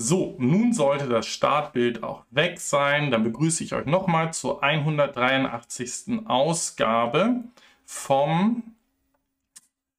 [0.00, 3.10] So, nun sollte das Startbild auch weg sein.
[3.10, 6.20] Dann begrüße ich euch nochmal zur 183.
[6.24, 7.42] Ausgabe
[7.84, 8.62] vom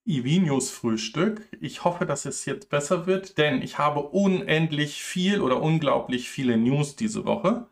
[0.05, 1.41] Ivinius Frühstück.
[1.59, 6.55] Ich hoffe, dass es jetzt besser wird, denn ich habe unendlich viel oder unglaublich viele
[6.55, 7.67] News diese Woche.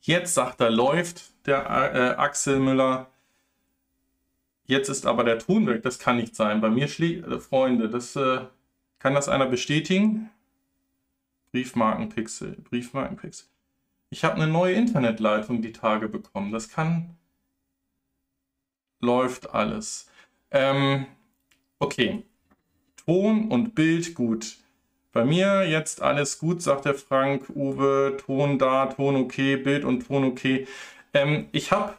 [0.00, 3.10] Jetzt sagt er, läuft der äh, Axel Müller.
[4.64, 5.82] Jetzt ist aber der Ton weg.
[5.82, 6.62] Das kann nicht sein.
[6.62, 8.40] Bei mir schlägt, äh, Freunde, das äh,
[8.98, 10.30] kann das einer bestätigen?
[11.52, 13.48] Briefmarkenpixel, Briefmarkenpixel.
[14.10, 16.52] Ich habe eine neue Internetleitung die Tage bekommen.
[16.52, 17.16] Das kann.
[19.00, 20.10] Läuft alles.
[20.50, 21.06] Ähm,
[21.78, 22.24] okay.
[22.96, 24.56] Ton und Bild gut.
[25.12, 27.50] Bei mir jetzt alles gut, sagt der Frank.
[27.50, 30.66] Uwe, Ton da, Ton okay, Bild und Ton okay.
[31.14, 31.94] Ähm, ich habe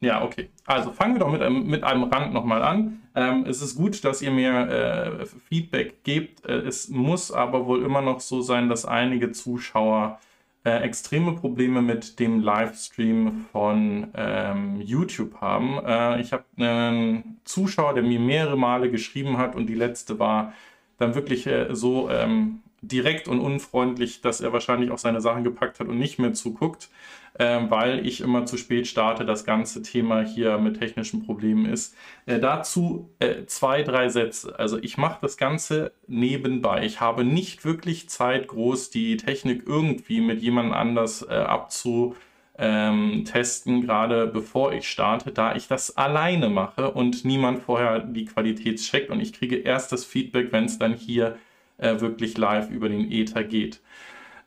[0.00, 0.48] ja, okay.
[0.64, 2.99] Also fangen wir doch mit einem, mit einem Rand nochmal an.
[3.14, 6.44] Ähm, es ist gut, dass ihr mir äh, Feedback gebt.
[6.46, 10.20] Äh, es muss aber wohl immer noch so sein, dass einige Zuschauer
[10.64, 15.78] äh, extreme Probleme mit dem Livestream von ähm, YouTube haben.
[15.84, 20.52] Äh, ich habe einen Zuschauer, der mir mehrere Male geschrieben hat und die letzte war
[20.98, 25.80] dann wirklich äh, so ähm, direkt und unfreundlich, dass er wahrscheinlich auch seine Sachen gepackt
[25.80, 26.88] hat und nicht mehr zuguckt,
[27.34, 31.94] äh, weil ich immer zu spät starte, das ganze Thema hier mit technischen Problemen ist.
[32.26, 34.58] Äh, dazu äh, zwei, drei Sätze.
[34.58, 36.84] Also ich mache das Ganze nebenbei.
[36.84, 42.16] Ich habe nicht wirklich Zeit, groß die Technik irgendwie mit jemand anders äh, abzu
[42.60, 48.26] ähm, testen, gerade bevor ich starte, da ich das alleine mache und niemand vorher die
[48.26, 51.38] Qualität checkt und ich kriege erst das Feedback, wenn es dann hier
[51.80, 53.80] äh, wirklich live über den Ether geht.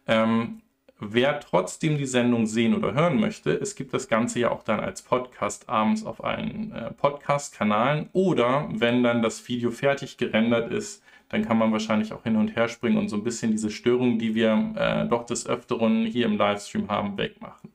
[0.08, 0.62] Ähm,
[1.00, 4.80] wer trotzdem die Sendung sehen oder hören möchte, es gibt das Ganze ja auch dann
[4.80, 11.04] als Podcast abends auf allen äh, Podcast-Kanalen oder wenn dann das Video fertig gerendert ist,
[11.30, 14.20] dann kann man wahrscheinlich auch hin und her springen und so ein bisschen diese Störungen,
[14.20, 17.72] die wir äh, doch des Öfteren hier im Livestream haben, wegmachen.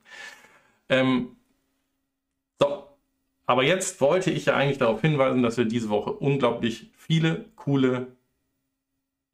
[0.88, 1.36] Ähm,
[2.60, 2.84] so,
[3.46, 8.17] aber jetzt wollte ich ja eigentlich darauf hinweisen, dass wir diese Woche unglaublich viele coole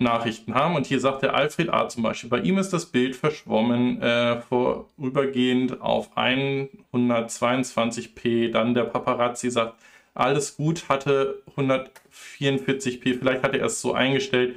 [0.05, 0.77] Nachrichten haben.
[0.77, 1.89] Und hier sagt der Alfred A.
[1.89, 8.53] zum Beispiel, bei ihm ist das Bild verschwommen, äh, vorübergehend auf 122p.
[8.53, 9.75] Dann der Paparazzi sagt,
[10.15, 14.55] alles gut, hatte 144p, vielleicht hat er es so eingestellt.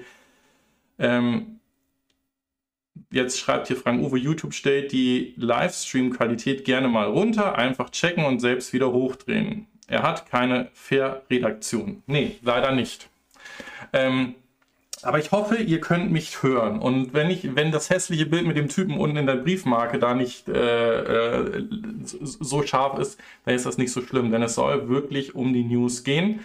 [1.00, 1.60] Ähm,
[3.12, 8.40] jetzt schreibt hier Frank Uwe, YouTube stellt die Livestream-Qualität gerne mal runter, einfach checken und
[8.40, 9.66] selbst wieder hochdrehen.
[9.88, 12.04] Er hat keine Fair-Redaktion.
[12.06, 13.10] Nee, leider nicht.
[13.94, 14.36] Ähm,
[15.08, 16.80] aber ich hoffe, ihr könnt mich hören.
[16.80, 20.14] Und wenn ich, wenn das hässliche Bild mit dem Typen unten in der Briefmarke da
[20.14, 21.64] nicht äh, äh,
[22.04, 25.64] so scharf ist, dann ist das nicht so schlimm, denn es soll wirklich um die
[25.64, 26.42] News gehen.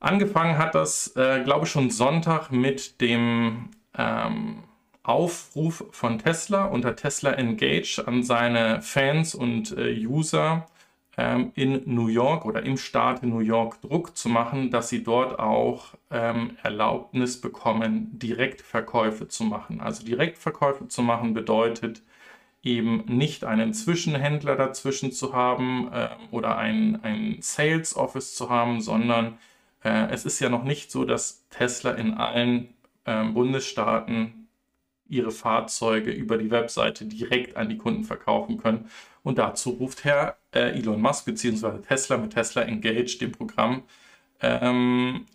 [0.00, 4.64] Angefangen hat das, äh, glaube ich, schon Sonntag mit dem ähm,
[5.02, 10.66] Aufruf von Tesla unter Tesla Engage an seine Fans und äh, User
[11.16, 15.38] in New York oder im Staat in New York Druck zu machen, dass sie dort
[15.38, 19.82] auch ähm, Erlaubnis bekommen, Direktverkäufe zu machen.
[19.82, 22.02] Also Direktverkäufe zu machen bedeutet
[22.62, 28.80] eben nicht einen Zwischenhändler dazwischen zu haben äh, oder ein, ein Sales Office zu haben,
[28.80, 29.38] sondern
[29.84, 32.74] äh, es ist ja noch nicht so, dass Tesla in allen
[33.04, 34.48] äh, Bundesstaaten
[35.08, 38.88] ihre Fahrzeuge über die Webseite direkt an die Kunden verkaufen können.
[39.22, 41.78] Und dazu ruft Herr äh, Elon Musk bzw.
[41.86, 43.82] Tesla mit Tesla Engage, dem Programm,
[44.40, 45.26] ähm,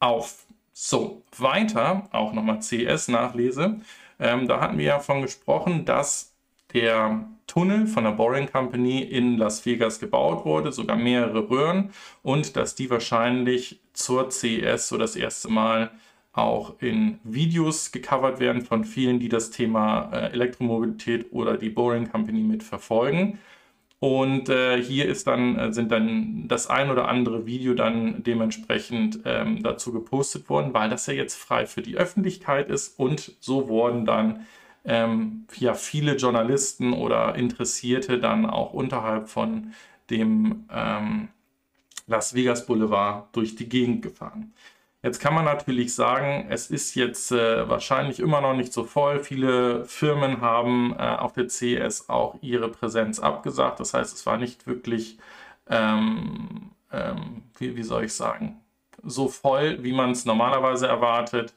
[0.00, 0.46] auf.
[0.74, 3.80] So, weiter, auch nochmal CS-Nachlese.
[4.18, 6.34] Ähm, da hatten wir ja von gesprochen, dass
[6.72, 11.90] der Tunnel von der Boring Company in Las Vegas gebaut wurde, sogar mehrere Röhren,
[12.22, 15.90] und dass die wahrscheinlich zur CS so das erste Mal
[16.32, 22.10] auch in Videos gecovert werden von vielen, die das Thema äh, Elektromobilität oder die Boring
[22.10, 23.38] Company mit verfolgen.
[24.02, 29.20] Und äh, hier ist dann, äh, sind dann das ein oder andere Video dann dementsprechend
[29.24, 32.98] ähm, dazu gepostet worden, weil das ja jetzt frei für die Öffentlichkeit ist.
[32.98, 34.44] Und so wurden dann
[34.84, 39.72] ähm, ja, viele Journalisten oder Interessierte dann auch unterhalb von
[40.10, 41.28] dem ähm,
[42.08, 44.52] Las Vegas Boulevard durch die Gegend gefahren.
[45.02, 49.22] Jetzt kann man natürlich sagen, es ist jetzt äh, wahrscheinlich immer noch nicht so voll.
[49.24, 53.80] Viele Firmen haben äh, auf der CES auch ihre Präsenz abgesagt.
[53.80, 55.18] Das heißt, es war nicht wirklich,
[55.68, 58.60] ähm, ähm, wie, wie, soll ich sagen,
[59.02, 61.52] so voll, wie man es normalerweise erwartet,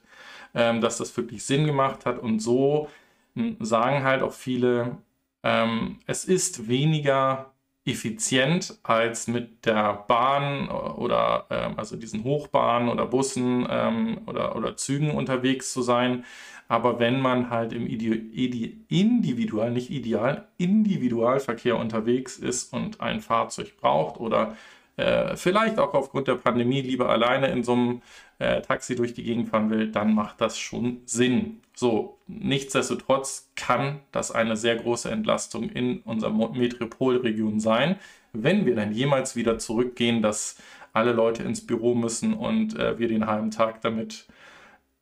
[0.55, 2.17] ähm, dass das wirklich Sinn gemacht hat.
[2.17, 2.89] Und so
[3.35, 4.97] hm, sagen halt auch viele,
[5.43, 7.51] ähm, es ist weniger
[7.85, 14.75] effizient als mit der Bahn oder ähm, also diesen Hochbahnen oder Bussen ähm, oder, oder
[14.75, 16.25] Zügen unterwegs zu sein,
[16.67, 24.19] Aber wenn man halt im Individual, nicht ideal, Individualverkehr unterwegs ist und ein Fahrzeug braucht
[24.19, 24.57] oder
[24.97, 28.01] äh, vielleicht auch aufgrund der Pandemie lieber alleine in so einem
[28.39, 31.61] äh, Taxi durch die Gegend fahren will, dann macht das schon Sinn.
[31.73, 37.97] So, nichtsdestotrotz kann das eine sehr große Entlastung in unserer Metropolregion sein,
[38.33, 40.57] wenn wir dann jemals wieder zurückgehen, dass
[40.93, 44.27] alle Leute ins Büro müssen und äh, wir den halben Tag damit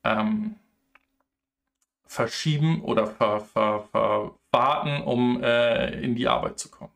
[0.03, 0.55] ähm,
[2.05, 6.91] verschieben oder ver, ver, verwarten, um äh, in die Arbeit zu kommen.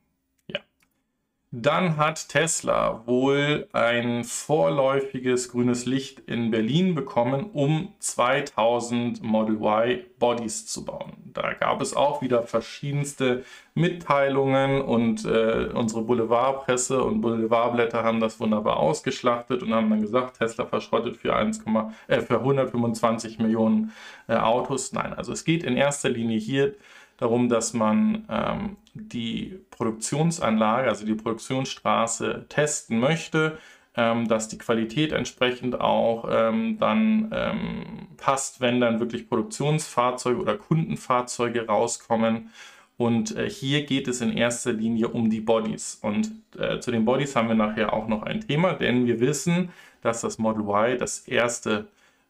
[1.59, 10.01] Dann hat Tesla wohl ein vorläufiges grünes Licht in Berlin bekommen, um 2000 Model Y
[10.19, 11.13] Bodies zu bauen.
[11.33, 13.43] Da gab es auch wieder verschiedenste
[13.73, 20.37] Mitteilungen und äh, unsere Boulevardpresse und Boulevardblätter haben das wunderbar ausgeschlachtet und haben dann gesagt,
[20.37, 21.63] Tesla verschrottet für, 1,
[22.07, 23.93] äh, für 125 Millionen
[24.27, 24.93] äh, Autos.
[24.93, 26.75] Nein, also es geht in erster Linie hier
[27.17, 33.57] darum, dass man ähm, die Produktionsanlage, also die Produktionsstraße testen möchte,
[33.95, 40.57] ähm, dass die Qualität entsprechend auch ähm, dann ähm, passt, wenn dann wirklich Produktionsfahrzeuge oder
[40.57, 42.51] Kundenfahrzeuge rauskommen.
[42.97, 45.99] Und äh, hier geht es in erster Linie um die Bodies.
[46.01, 49.69] Und äh, zu den Bodies haben wir nachher auch noch ein Thema, denn wir wissen,
[50.01, 51.87] dass das Model Y das erste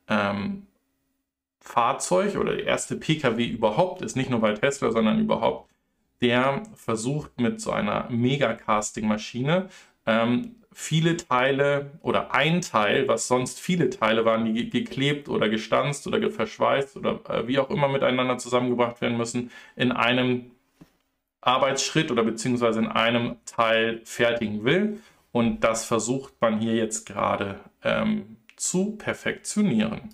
[0.09, 0.66] ähm,
[1.67, 5.69] Fahrzeug oder der erste Pkw überhaupt ist, nicht nur bei Tesla, sondern überhaupt,
[6.21, 9.69] der versucht mit so einer Mega-Casting-Maschine
[10.05, 16.07] ähm, viele Teile oder ein Teil, was sonst viele Teile waren, die geklebt oder gestanzt
[16.07, 20.51] oder verschweißt oder äh, wie auch immer miteinander zusammengebracht werden müssen, in einem
[21.41, 25.01] Arbeitsschritt oder beziehungsweise in einem Teil fertigen will.
[25.31, 30.09] Und das versucht man hier jetzt gerade ähm, zu perfektionieren.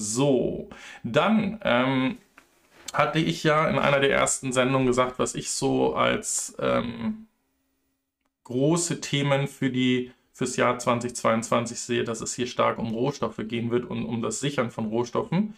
[0.00, 0.68] So,
[1.02, 2.18] dann ähm,
[2.92, 7.26] hatte ich ja in einer der ersten Sendungen gesagt, was ich so als ähm,
[8.44, 13.72] große Themen für die fürs Jahr 2022 sehe, dass es hier stark um Rohstoffe gehen
[13.72, 15.54] wird und um das Sichern von Rohstoffen.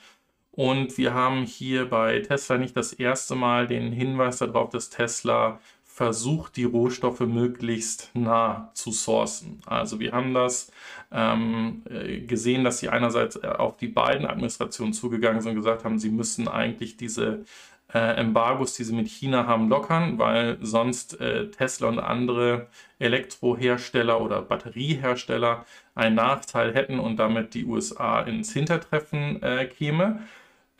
[0.52, 5.60] Und wir haben hier bei Tesla nicht das erste Mal den Hinweis darauf, dass Tesla
[6.00, 9.60] versucht, die Rohstoffe möglichst nah zu sourcen.
[9.66, 10.72] Also wir haben das
[11.12, 15.84] ähm, äh, gesehen, dass sie einerseits äh, auf die beiden Administrationen zugegangen sind und gesagt
[15.84, 17.44] haben, sie müssen eigentlich diese
[17.92, 22.68] äh, Embargos, die sie mit China haben, lockern, weil sonst äh, Tesla und andere
[22.98, 30.22] Elektrohersteller oder Batteriehersteller einen Nachteil hätten und damit die USA ins Hintertreffen äh, käme.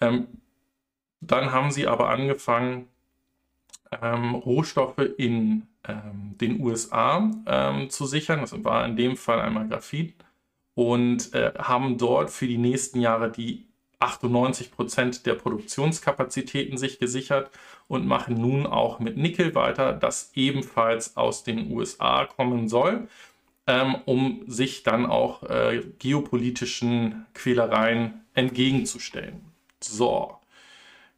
[0.00, 0.28] Ähm,
[1.20, 2.88] dann haben sie aber angefangen,
[4.02, 8.40] ähm, Rohstoffe in ähm, den USA ähm, zu sichern.
[8.40, 10.14] Das war in dem Fall einmal Graphit
[10.74, 13.66] und äh, haben dort für die nächsten Jahre die
[13.98, 17.50] 98 Prozent der Produktionskapazitäten sich gesichert
[17.86, 23.08] und machen nun auch mit Nickel weiter, das ebenfalls aus den USA kommen soll,
[23.66, 29.42] ähm, um sich dann auch äh, geopolitischen Quälereien entgegenzustellen.
[29.80, 30.39] So,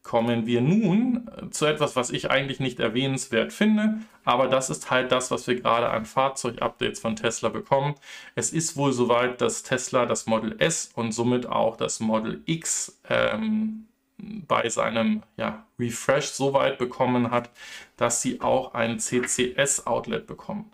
[0.02, 4.90] kommen wir nun äh, zu etwas, was ich eigentlich nicht erwähnenswert finde, aber das ist
[4.90, 7.94] halt das, was wir gerade an Fahrzeugupdates von Tesla bekommen.
[8.34, 13.00] Es ist wohl soweit, dass Tesla das Model S und somit auch das Model X
[13.08, 13.86] ähm,
[14.18, 17.50] bei seinem ja, Refresh so weit bekommen hat,
[17.96, 20.70] dass sie auch ein CCS-Outlet bekommen.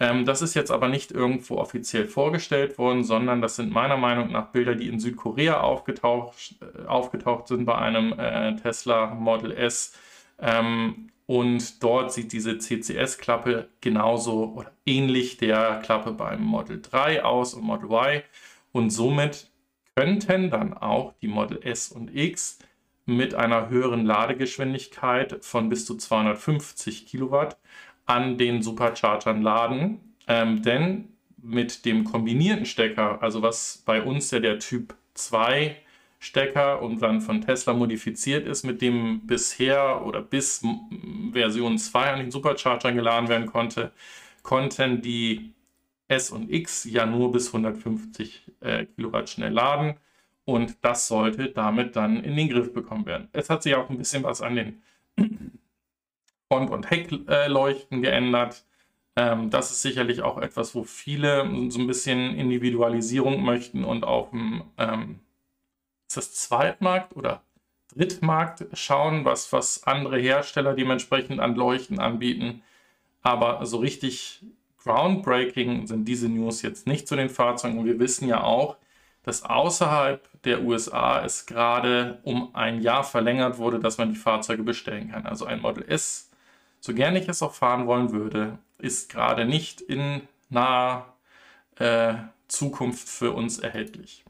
[0.00, 4.32] Ähm, das ist jetzt aber nicht irgendwo offiziell vorgestellt worden, sondern das sind meiner Meinung
[4.32, 9.96] nach Bilder, die in Südkorea aufgetaucht, äh, aufgetaucht sind bei einem äh, Tesla Model S.
[10.40, 17.54] Ähm, und dort sieht diese CCS-Klappe genauso oder ähnlich der Klappe beim Model 3 aus
[17.54, 18.22] und Model Y.
[18.72, 19.50] Und somit
[19.94, 22.58] könnten dann auch die Model S und X
[23.06, 27.56] mit einer höheren Ladegeschwindigkeit von bis zu 250 Kilowatt
[28.06, 30.00] an den Superchargern laden.
[30.26, 35.76] Ähm, denn mit dem kombinierten Stecker, also was bei uns ja der Typ 2
[36.18, 40.62] Stecker und dann von Tesla modifiziert ist, mit dem bisher oder bis
[41.32, 43.92] Version 2 an den Superchargern geladen werden konnte,
[44.42, 45.52] konnten die
[46.08, 49.96] S und X ja nur bis 150 äh, Kilowatt schnell laden
[50.46, 53.28] und das sollte damit dann in den Griff bekommen werden.
[53.32, 54.82] Es hat sich auch ein bisschen was an den
[56.48, 58.64] Front- und Heckleuchten geändert.
[59.16, 64.30] Ähm, das ist sicherlich auch etwas, wo viele so ein bisschen Individualisierung möchten und auf
[64.30, 65.20] dem ähm,
[66.08, 67.42] Zweitmarkt oder
[67.94, 72.62] Drittmarkt schauen, was, was andere Hersteller dementsprechend an Leuchten anbieten.
[73.22, 74.44] Aber so richtig
[74.82, 77.78] groundbreaking sind diese News jetzt nicht zu den Fahrzeugen.
[77.78, 78.76] Und wir wissen ja auch,
[79.22, 84.62] dass außerhalb der USA es gerade um ein Jahr verlängert wurde, dass man die Fahrzeuge
[84.62, 85.24] bestellen kann.
[85.24, 86.30] Also ein Model S,
[86.84, 91.14] so gerne ich es auch fahren wollen würde, ist gerade nicht in naher
[91.76, 92.12] äh,
[92.46, 94.22] Zukunft für uns erhältlich.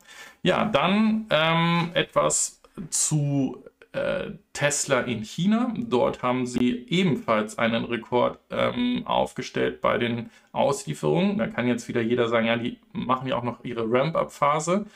[0.45, 5.75] Ja, dann ähm, etwas zu äh, Tesla in China.
[5.77, 11.39] Dort haben sie ebenfalls einen Rekord ähm, aufgestellt bei den Auslieferungen.
[11.39, 14.87] Da kann jetzt wieder jeder sagen, ja, die machen ja auch noch ihre Ramp-up-Phase.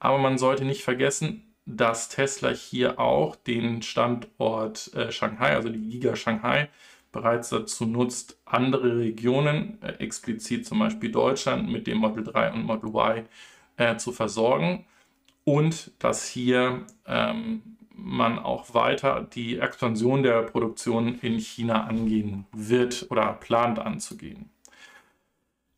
[0.00, 5.80] Aber man sollte nicht vergessen, dass Tesla hier auch den Standort äh, Shanghai, also die
[5.80, 6.68] Giga Shanghai,
[7.16, 12.64] bereits dazu nutzt, andere Regionen, äh, explizit zum Beispiel Deutschland, mit dem Model 3 und
[12.64, 13.24] Model Y
[13.76, 14.84] äh, zu versorgen.
[15.44, 17.62] Und dass hier ähm,
[17.94, 24.50] man auch weiter die Expansion der Produktion in China angehen wird oder plant anzugehen.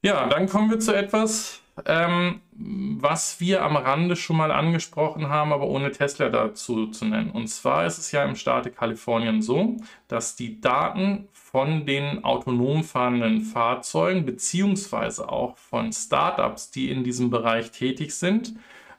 [0.02, 5.52] Ja, dann kommen wir zu etwas, ähm, was wir am Rande schon mal angesprochen haben,
[5.52, 7.30] aber ohne Tesla dazu zu nennen.
[7.30, 9.76] Und zwar ist es ja im Staate Kalifornien so,
[10.08, 17.30] dass die Daten von den autonom fahrenden Fahrzeugen beziehungsweise auch von Startups, die in diesem
[17.30, 18.54] Bereich tätig sind,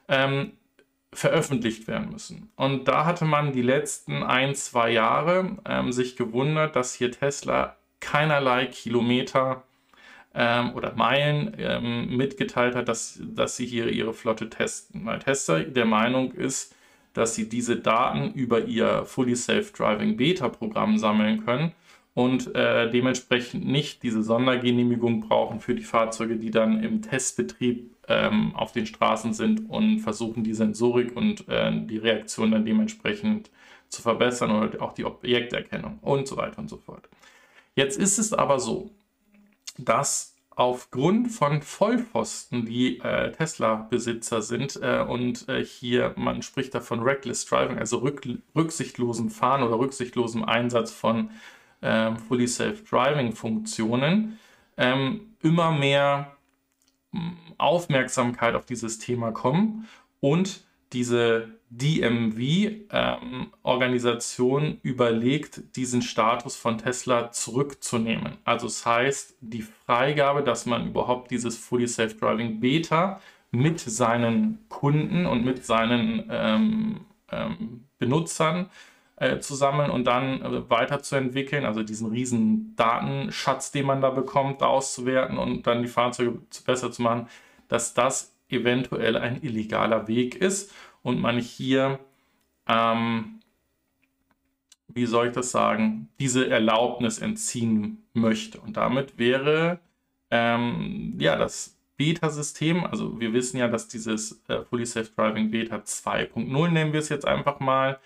[0.08, 0.52] ähm,
[1.12, 2.50] veröffentlicht werden müssen.
[2.56, 7.76] Und da hatte man die letzten ein, zwei Jahre ähm, sich gewundert, dass hier Tesla
[8.00, 9.64] keinerlei Kilometer
[10.34, 15.04] ähm, oder Meilen ähm, mitgeteilt hat, dass, dass sie hier ihre Flotte testen.
[15.06, 16.74] Weil Tesla der Meinung ist,
[17.14, 21.72] dass sie diese Daten über ihr Fully Self-Driving Beta-Programm sammeln können
[22.14, 28.54] und äh, dementsprechend nicht diese Sondergenehmigung brauchen für die Fahrzeuge, die dann im Testbetrieb ähm,
[28.54, 33.50] auf den Straßen sind und versuchen die Sensorik und äh, die Reaktion dann dementsprechend
[33.88, 37.08] zu verbessern oder auch die Objekterkennung und so weiter und so fort.
[37.74, 38.90] Jetzt ist es aber so,
[39.78, 47.00] dass aufgrund von Vollpfosten, die äh, Tesla-Besitzer sind äh, und äh, hier, man spricht davon
[47.00, 48.22] Reckless Driving, also rück,
[48.54, 51.30] rücksichtslosen Fahren oder rücksichtlosen Einsatz von
[51.82, 54.38] ähm, Fully Self-Driving-Funktionen,
[54.76, 56.36] ähm, immer mehr
[57.58, 59.88] Aufmerksamkeit auf dieses Thema kommen
[60.20, 68.38] und diese DMV-Organisation ähm, überlegt, diesen Status von Tesla zurückzunehmen.
[68.44, 73.20] Also es das heißt, die Freigabe, dass man überhaupt dieses Fully Self-Driving Beta
[73.52, 78.70] mit seinen Kunden und mit seinen ähm, ähm, Benutzern
[79.16, 84.62] äh, zu sammeln und dann äh, weiterzuentwickeln, also diesen riesen Datenschatz, den man da bekommt,
[84.62, 87.28] auszuwerten und dann die Fahrzeuge besser zu machen,
[87.68, 91.98] dass das eventuell ein illegaler Weg ist und man hier,
[92.68, 93.40] ähm,
[94.88, 98.60] wie soll ich das sagen, diese Erlaubnis entziehen möchte.
[98.60, 99.80] Und damit wäre
[100.30, 105.76] ähm, ja das Beta-System, also wir wissen ja, dass dieses äh, Fully Safe Driving Beta
[105.76, 108.00] 2.0 nennen wir es jetzt einfach mal,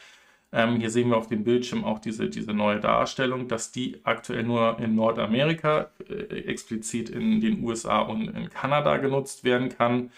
[0.55, 4.45] ähm, hier sehen wir auf dem Bildschirm auch diese, diese neue Darstellung, dass die aktuell
[4.45, 10.13] nur in Nordamerika, äh, explizit in den USA und in Kanada genutzt werden kann.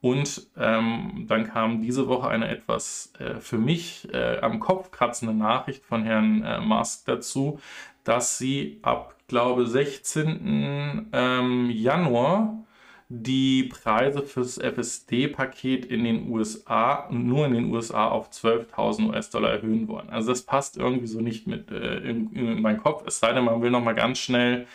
[0.00, 5.34] Und ähm, dann kam diese Woche eine etwas äh, für mich äh, am Kopf kratzende
[5.34, 7.60] Nachricht von Herrn äh, Musk dazu,
[8.02, 11.10] dass sie ab, glaube 16.
[11.12, 12.65] Ähm, Januar
[13.08, 19.86] die Preise fürs FSD-Paket in den USA, nur in den USA, auf 12.000 US-Dollar erhöhen
[19.86, 20.10] wollen.
[20.10, 23.44] Also das passt irgendwie so nicht mit äh, in, in meinen Kopf, es sei denn,
[23.44, 24.66] man will nochmal ganz schnell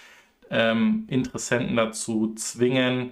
[0.49, 3.11] ähm, Interessenten dazu zwingen,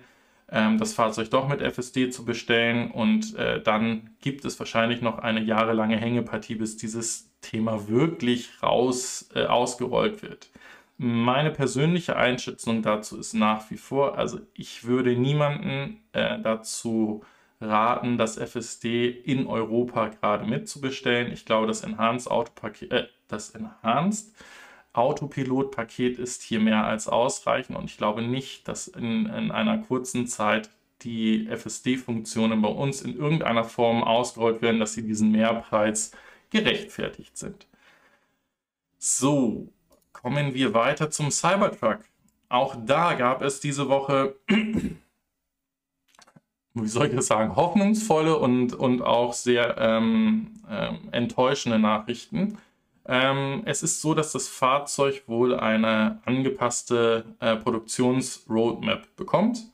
[0.52, 5.20] ähm, das Fahrzeug doch mit FSD zu bestellen und äh, dann gibt es wahrscheinlich noch
[5.20, 10.50] eine jahrelange Hängepartie, bis dieses Thema wirklich raus äh, ausgerollt wird.
[11.02, 17.24] Meine persönliche Einschätzung dazu ist nach wie vor, also ich würde niemanden äh, dazu
[17.62, 21.32] raten, das FSD in Europa gerade mitzubestellen.
[21.32, 24.34] Ich glaube, das Enhanced, Autopaket, äh, das Enhanced
[24.92, 30.28] Autopilot-Paket ist hier mehr als ausreichend und ich glaube nicht, dass in, in einer kurzen
[30.28, 30.70] Zeit
[31.04, 36.12] die FSD-Funktionen bei uns in irgendeiner Form ausgerollt werden, dass sie diesen Mehrpreis
[36.50, 37.68] gerechtfertigt sind.
[38.98, 39.72] So,
[40.22, 42.00] Kommen wir weiter zum Cybertruck.
[42.50, 44.36] Auch da gab es diese Woche,
[46.74, 52.58] wie soll ich das sagen, hoffnungsvolle und, und auch sehr ähm, ähm, enttäuschende Nachrichten.
[53.06, 59.72] Ähm, es ist so, dass das Fahrzeug wohl eine angepasste äh, Produktionsroadmap bekommt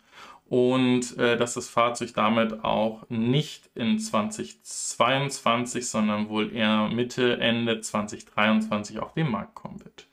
[0.47, 7.81] und äh, dass das Fahrzeug damit auch nicht in 2022, sondern wohl eher Mitte, Ende
[7.81, 10.04] 2023 auf den Markt kommen wird.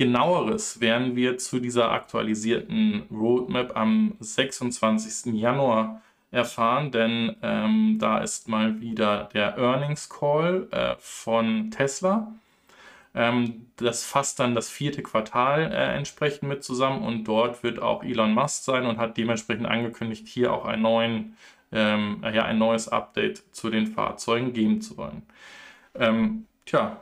[0.00, 5.34] Genaueres werden wir zu dieser aktualisierten Roadmap am 26.
[5.34, 12.32] Januar erfahren, denn ähm, da ist mal wieder der Earnings Call äh, von Tesla.
[13.14, 18.02] Ähm, das fasst dann das vierte Quartal äh, entsprechend mit zusammen und dort wird auch
[18.02, 21.36] Elon Musk sein und hat dementsprechend angekündigt, hier auch einen neuen,
[21.72, 25.24] ähm, ja, ein neues Update zu den Fahrzeugen geben zu wollen.
[25.94, 26.96] Ähm, tja,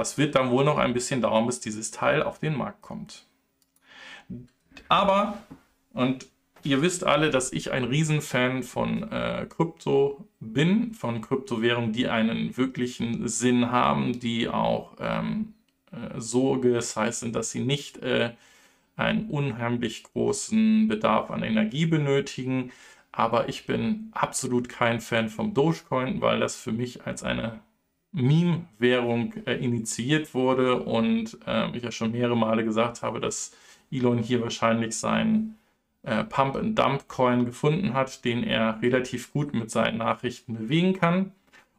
[0.00, 3.26] das wird dann wohl noch ein bisschen dauern, bis dieses Teil auf den Markt kommt.
[4.88, 5.38] Aber,
[5.92, 6.26] und
[6.62, 12.56] ihr wisst alle, dass ich ein Riesenfan von äh, Krypto bin, von Kryptowährungen, die einen
[12.56, 15.52] wirklichen Sinn haben, die auch ähm,
[15.92, 18.30] äh, so gesized sind, dass sie nicht äh,
[18.96, 22.72] einen unheimlich großen Bedarf an Energie benötigen.
[23.12, 27.60] Aber ich bin absolut kein Fan vom Dogecoin, weil das für mich als eine
[28.12, 33.52] Meme-Währung äh, initiiert wurde und äh, ich ja schon mehrere Male gesagt habe, dass
[33.90, 35.58] Elon hier wahrscheinlich seinen
[36.02, 41.32] äh, Pump-and-Dump-Coin gefunden hat, den er relativ gut mit seinen Nachrichten bewegen kann.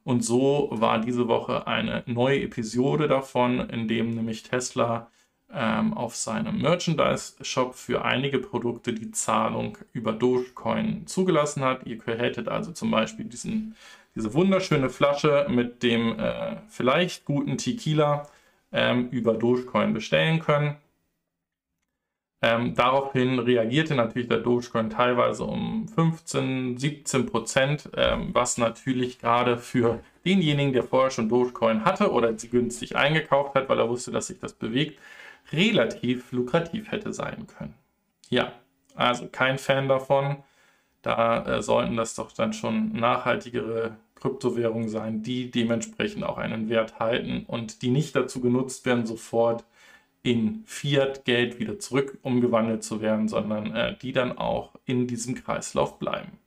[0.03, 5.09] Und so war diese Woche eine neue Episode davon, in dem nämlich Tesla
[5.53, 11.85] ähm, auf seinem Merchandise-Shop für einige Produkte die Zahlung über Dogecoin zugelassen hat.
[11.85, 13.75] Ihr hättet also zum Beispiel diesen,
[14.15, 18.27] diese wunderschöne Flasche mit dem äh, vielleicht guten Tequila
[18.71, 20.77] ähm, über Dogecoin bestellen können.
[22.43, 29.59] Ähm, daraufhin reagierte natürlich der Dogecoin teilweise um 15, 17 Prozent, ähm, was natürlich gerade
[29.59, 34.11] für denjenigen, der vorher schon Dogecoin hatte oder sie günstig eingekauft hat, weil er wusste,
[34.11, 34.99] dass sich das bewegt,
[35.51, 37.75] relativ lukrativ hätte sein können.
[38.29, 38.53] Ja,
[38.95, 40.37] also kein Fan davon.
[41.01, 46.99] Da äh, sollten das doch dann schon nachhaltigere Kryptowährungen sein, die dementsprechend auch einen Wert
[46.99, 49.65] halten und die nicht dazu genutzt werden, sofort
[50.23, 55.97] in Fiat-Geld wieder zurück umgewandelt zu werden, sondern äh, die dann auch in diesem Kreislauf
[55.97, 56.39] bleiben.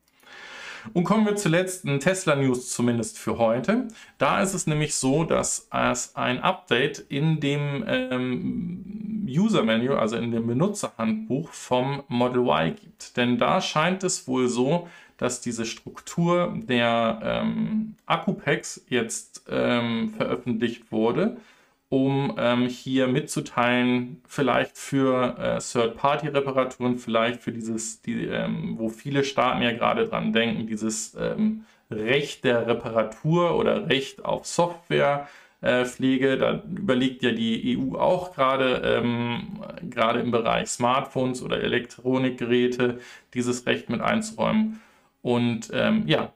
[0.93, 3.89] Und kommen wir zur letzten Tesla-News zumindest für heute.
[4.19, 10.31] Da ist es nämlich so, dass es ein Update in dem ähm, User-Manual, also in
[10.31, 13.17] dem Benutzerhandbuch vom Model Y gibt.
[13.17, 20.91] Denn da scheint es wohl so, dass diese Struktur der ähm, Akku-Packs jetzt ähm, veröffentlicht
[20.93, 21.39] wurde
[21.89, 29.25] um ähm, hier mitzuteilen, vielleicht für äh, Third-Party-Reparaturen, vielleicht für dieses, die, ähm, wo viele
[29.25, 36.29] Staaten ja gerade dran denken, dieses ähm, Recht der Reparatur oder Recht auf Softwarepflege.
[36.31, 42.99] Äh, da überlegt ja die EU auch gerade, ähm, gerade im Bereich Smartphones oder Elektronikgeräte,
[43.35, 44.81] dieses Recht mit einzuräumen.
[45.25, 46.35] Und ähm, ja,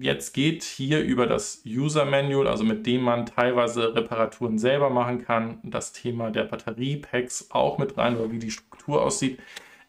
[0.00, 5.24] jetzt geht hier über das User Manual, also mit dem man teilweise Reparaturen selber machen
[5.24, 9.40] kann, das Thema der Batteriepacks auch mit rein, oder wie die Struktur aussieht.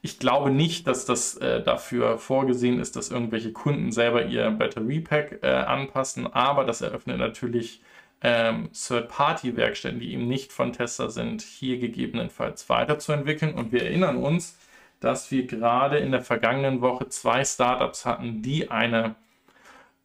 [0.01, 5.43] Ich glaube nicht, dass das äh, dafür vorgesehen ist, dass irgendwelche Kunden selber ihr Batteriepack
[5.43, 7.83] äh, anpassen, aber das eröffnet natürlich
[8.23, 13.53] ähm, Third-Party-Werkstätten, die eben nicht von Tesla sind, hier gegebenenfalls weiterzuentwickeln.
[13.53, 14.57] Und wir erinnern uns,
[15.01, 19.15] dass wir gerade in der vergangenen Woche zwei Startups hatten, die eine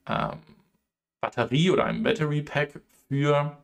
[0.08, 0.38] ähm,
[1.20, 3.56] Batterie oder ein Battery Pack für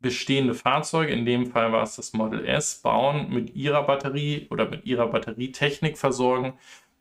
[0.00, 4.68] bestehende Fahrzeuge, in dem Fall war es das Model S, bauen, mit ihrer Batterie oder
[4.68, 6.54] mit ihrer Batterietechnik versorgen,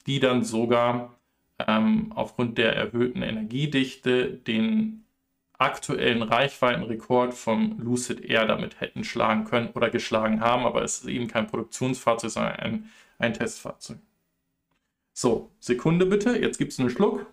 [0.08, 1.16] die dann sogar
[1.68, 5.06] ähm, aufgrund der erhöhten Energiedichte den
[5.58, 11.08] aktuellen Reichweitenrekord vom Lucid Air damit hätten schlagen können oder geschlagen haben, aber es ist
[11.08, 13.98] eben kein Produktionsfahrzeug, sondern ein ein Testfahrzeug.
[15.14, 17.26] So, Sekunde bitte, jetzt gibt es einen Schluck.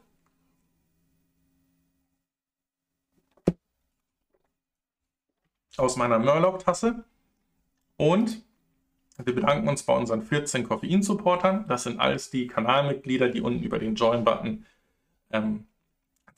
[5.77, 7.05] Aus meiner Murloc-Tasse.
[7.97, 8.43] Und
[9.25, 11.67] wir bedanken uns bei unseren 14 Koffein-Supportern.
[11.69, 14.65] Das sind alles die Kanalmitglieder, die unten über den Join-Button
[15.33, 15.67] ähm,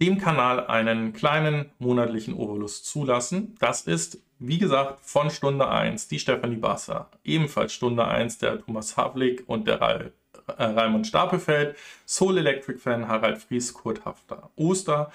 [0.00, 3.54] dem Kanal einen kleinen monatlichen Obolus zulassen.
[3.60, 8.96] Das ist wie gesagt, von Stunde 1 die Stefanie Basser, ebenfalls Stunde 1 der Thomas
[8.96, 11.76] Havlik und der Ra äh, Raimund Stapelfeld,
[12.06, 15.10] Soul Electric Fan Harald Fries, Kurt Hafter, Oster,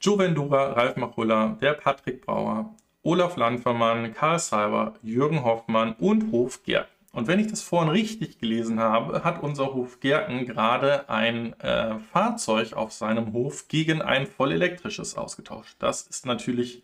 [0.00, 6.62] Joe Vendura, Ralf Machulla, der Patrick Brauer, Olaf Landvermann, Karl Seiber, Jürgen Hoffmann und Hof
[6.62, 6.88] Gerken.
[7.12, 11.98] Und wenn ich das vorhin richtig gelesen habe, hat unser Hof Gerken gerade ein äh,
[12.12, 15.76] Fahrzeug auf seinem Hof gegen ein vollelektrisches ausgetauscht.
[15.78, 16.82] Das ist natürlich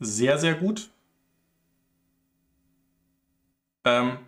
[0.00, 0.90] sehr, sehr gut.
[3.84, 4.18] Ähm,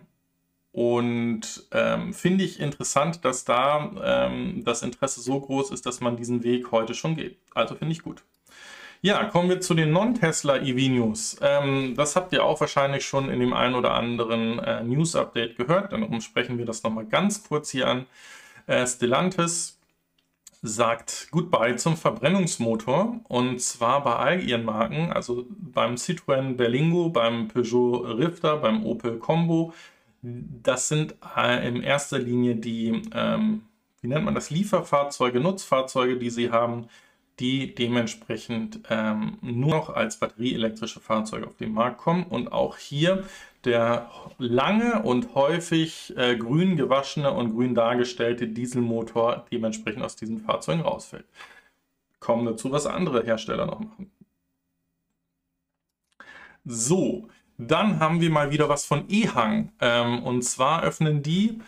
[0.71, 6.17] und ähm, finde ich interessant, dass da ähm, das Interesse so groß ist, dass man
[6.17, 7.37] diesen Weg heute schon geht.
[7.55, 8.23] Also finde ich gut.
[9.01, 11.37] Ja, kommen wir zu den Non-Tesla EV-News.
[11.41, 15.93] Ähm, das habt ihr auch wahrscheinlich schon in dem einen oder anderen äh, News-Update gehört.
[15.93, 18.05] Darum sprechen wir das nochmal ganz kurz hier an.
[18.65, 19.76] Äh, Stellantis
[20.61, 27.47] sagt Goodbye zum Verbrennungsmotor und zwar bei all ihren Marken, also beim Citroën Berlingo, beim
[27.47, 29.73] Peugeot Rifter, beim Opel Combo.
[30.21, 33.63] Das sind äh, in erster Linie die, ähm,
[34.01, 36.87] wie nennt man das, Lieferfahrzeuge, Nutzfahrzeuge, die sie haben,
[37.39, 43.25] die dementsprechend ähm, nur noch als batterieelektrische Fahrzeuge auf den Markt kommen und auch hier
[43.65, 50.81] der lange und häufig äh, grün gewaschene und grün dargestellte Dieselmotor dementsprechend aus diesen Fahrzeugen
[50.81, 51.25] rausfällt.
[52.19, 54.11] Kommen dazu, was andere Hersteller noch machen.
[56.65, 59.71] So, dann haben wir mal wieder was von eHang.
[59.79, 61.59] Ähm, und zwar öffnen die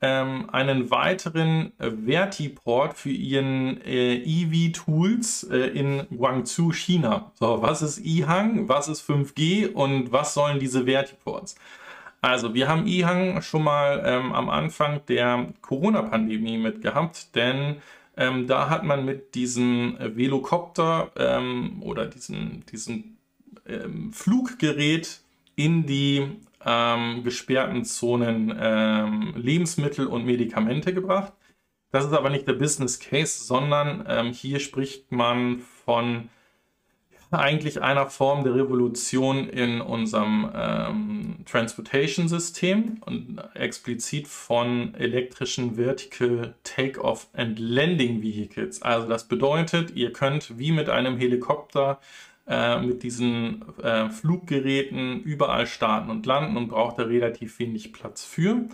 [0.00, 7.32] ähm, einen weiteren äh, Vertiport für ihren äh, EV-Tools äh, in Guangzhou, China.
[7.34, 11.56] So, was ist eHang, was ist 5G und was sollen diese Vertiports?
[12.20, 17.76] Also, wir haben eHang schon mal ähm, am Anfang der Corona-Pandemie mitgehabt, denn
[18.16, 23.16] ähm, da hat man mit diesem Velocopter ähm, oder diesem, diesem
[23.66, 25.20] ähm, Fluggerät
[25.54, 31.32] in die ähm, gesperrten Zonen ähm, Lebensmittel und Medikamente gebracht.
[31.90, 36.28] Das ist aber nicht der Business Case, sondern ähm, hier spricht man von
[37.30, 47.28] eigentlich einer Form der Revolution in unserem ähm, Transportation-System und explizit von elektrischen Vertical Take-off
[47.34, 48.80] and Landing Vehicles.
[48.80, 52.00] Also das bedeutet, ihr könnt wie mit einem Helikopter
[52.48, 58.24] äh, mit diesen äh, Fluggeräten überall starten und landen und braucht da relativ wenig Platz
[58.24, 58.68] für.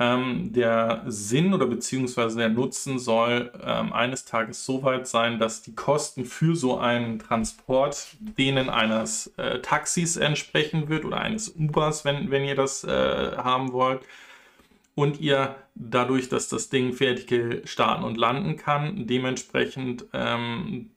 [0.00, 5.62] Ähm, der Sinn oder beziehungsweise der Nutzen soll ähm, eines Tages so weit sein, dass
[5.62, 12.04] die Kosten für so einen Transport denen eines äh, Taxis entsprechen wird oder eines Ubers,
[12.04, 14.02] wenn, wenn ihr das äh, haben wollt.
[14.94, 20.90] Und ihr dadurch, dass das Ding fertig starten und landen kann, dementsprechend ähm,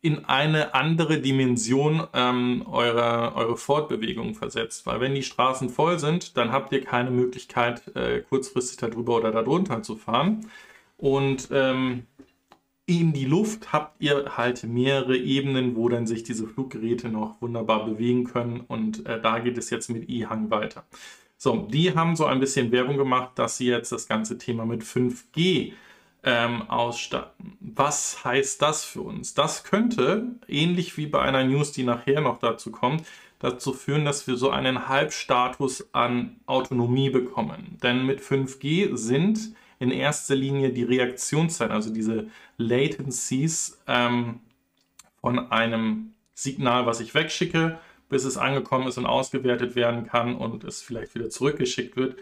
[0.00, 4.86] in eine andere Dimension ähm, eure, eure Fortbewegung versetzt.
[4.86, 9.32] Weil wenn die Straßen voll sind, dann habt ihr keine Möglichkeit, äh, kurzfristig darüber oder
[9.32, 10.46] darunter zu fahren.
[10.96, 12.06] Und ähm,
[12.86, 17.84] in die Luft habt ihr halt mehrere Ebenen, wo dann sich diese Fluggeräte noch wunderbar
[17.84, 18.60] bewegen können.
[18.60, 20.84] Und äh, da geht es jetzt mit E-Hang weiter.
[21.36, 24.82] So, die haben so ein bisschen Werbung gemacht, dass sie jetzt das ganze Thema mit
[24.82, 25.72] 5G
[26.28, 27.56] ähm, ausstatten.
[27.58, 29.32] Was heißt das für uns?
[29.32, 33.06] Das könnte, ähnlich wie bei einer News, die nachher noch dazu kommt,
[33.38, 37.78] dazu führen, dass wir so einen Halbstatus an Autonomie bekommen.
[37.82, 42.26] Denn mit 5G sind in erster Linie die Reaktionszeiten, also diese
[42.58, 44.40] Latencies ähm,
[45.22, 47.78] von einem Signal, was ich wegschicke,
[48.10, 52.16] bis es angekommen ist und ausgewertet werden kann und es vielleicht wieder zurückgeschickt wird,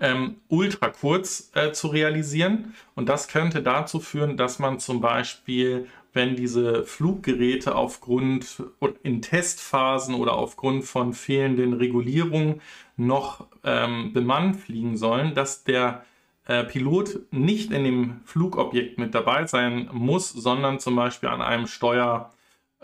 [0.00, 2.74] ähm, ultra kurz äh, zu realisieren.
[2.94, 8.62] Und das könnte dazu führen, dass man zum Beispiel, wenn diese Fluggeräte aufgrund
[9.02, 12.60] in Testphasen oder aufgrund von fehlenden Regulierungen
[12.96, 16.04] noch ähm, bemannt fliegen sollen, dass der
[16.46, 21.66] äh, Pilot nicht in dem Flugobjekt mit dabei sein muss, sondern zum Beispiel an einem
[21.66, 22.30] Steuerpult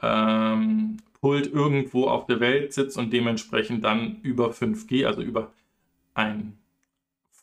[0.03, 5.53] ähm, irgendwo auf der Welt sitzt und dementsprechend dann über 5G, also über
[6.14, 6.59] ein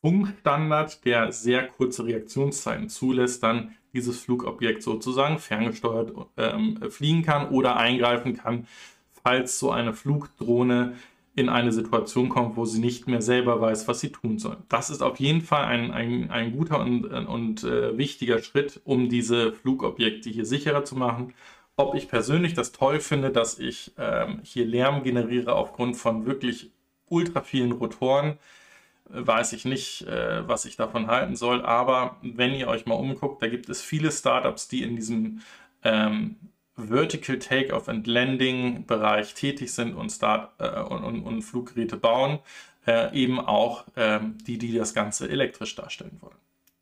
[0.02, 7.76] Funkstandard, der sehr kurze Reaktionszeiten zulässt, dann dieses Flugobjekt sozusagen ferngesteuert ähm, fliegen kann oder
[7.76, 8.68] eingreifen kann,
[9.24, 10.94] falls so eine Flugdrohne
[11.36, 14.58] in eine Situation kommt, wo sie nicht mehr selber weiß, was sie tun soll.
[14.68, 19.10] Das ist auf jeden Fall ein, ein, ein guter und, und äh, wichtiger Schritt, um
[19.10, 21.34] diese Flugobjekte hier sicherer zu machen.
[21.78, 26.72] Ob ich persönlich das toll finde, dass ich ähm, hier Lärm generiere aufgrund von wirklich
[27.08, 28.38] ultra vielen Rotoren,
[29.10, 31.64] weiß ich nicht, äh, was ich davon halten soll.
[31.64, 35.42] Aber wenn ihr euch mal umguckt, da gibt es viele Startups, die in diesem
[35.84, 36.38] ähm,
[36.76, 42.40] Vertical Takeoff and Landing Bereich tätig sind und, Start, äh, und, und, und, Fluggeräte bauen.
[42.88, 46.38] Äh, eben auch ähm, die, die das Ganze elektrisch darstellen wollen.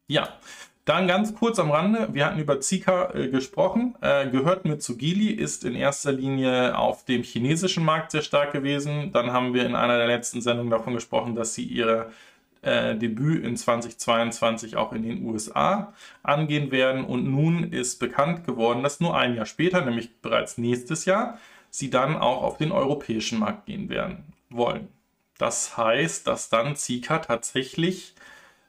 [0.07, 0.29] Ja,
[0.87, 4.95] dann ganz kurz am Rande, wir hatten über Zika äh, gesprochen, äh, gehört mit zu
[4.95, 9.11] Geely, ist in erster Linie auf dem chinesischen Markt sehr stark gewesen.
[9.11, 12.11] Dann haben wir in einer der letzten Sendungen davon gesprochen, dass sie ihre
[12.61, 17.03] äh, Debüt in 2022 auch in den USA angehen werden.
[17.03, 21.37] Und nun ist bekannt geworden, dass nur ein Jahr später, nämlich bereits nächstes Jahr,
[21.69, 24.87] sie dann auch auf den europäischen Markt gehen werden wollen.
[25.37, 28.15] Das heißt, dass dann Zika tatsächlich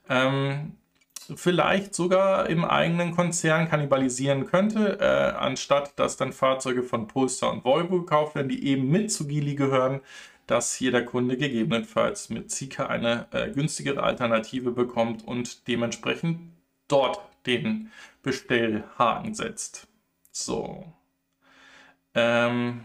[0.09, 0.73] ähm,
[1.37, 7.65] vielleicht sogar im eigenen Konzern kannibalisieren könnte, äh, anstatt dass dann Fahrzeuge von Polestar und
[7.65, 10.01] Volvo gekauft werden, die eben mit zu Geely gehören,
[10.47, 16.41] dass hier der Kunde gegebenenfalls mit Zika eine äh, günstigere Alternative bekommt und dementsprechend
[16.89, 19.87] dort den Bestellhaken setzt.
[20.33, 20.93] So.
[22.15, 22.85] Ähm,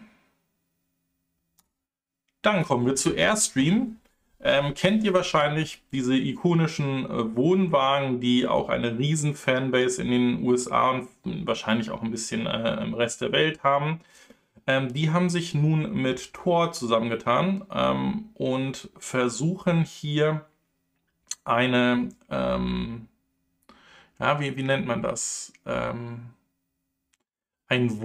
[2.41, 3.99] dann kommen wir zu Airstream.
[4.45, 10.43] Ähm, kennt ihr wahrscheinlich diese ikonischen äh, Wohnwagen, die auch eine riesen Fanbase in den
[10.43, 11.07] USA und
[11.47, 14.01] wahrscheinlich auch ein bisschen äh, im Rest der Welt haben.
[14.67, 20.45] Ähm, die haben sich nun mit Tor zusammengetan ähm, und versuchen hier
[21.45, 23.07] eine, ähm,
[24.19, 25.53] ja, wie, wie nennt man das?
[25.65, 26.31] Ähm,
[27.67, 28.01] ein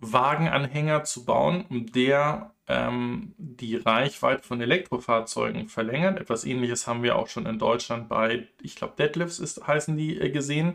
[0.00, 6.20] Wohnwagenanhänger zu bauen, der ähm, die Reichweite von Elektrofahrzeugen verlängert.
[6.20, 10.20] Etwas ähnliches haben wir auch schon in Deutschland bei, ich glaube, Deadlifts ist, heißen die,
[10.20, 10.74] äh, gesehen.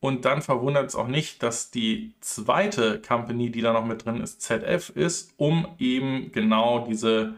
[0.00, 4.22] Und dann verwundert es auch nicht, dass die zweite Company, die da noch mit drin
[4.22, 7.34] ist, ZF ist, um eben genau diese,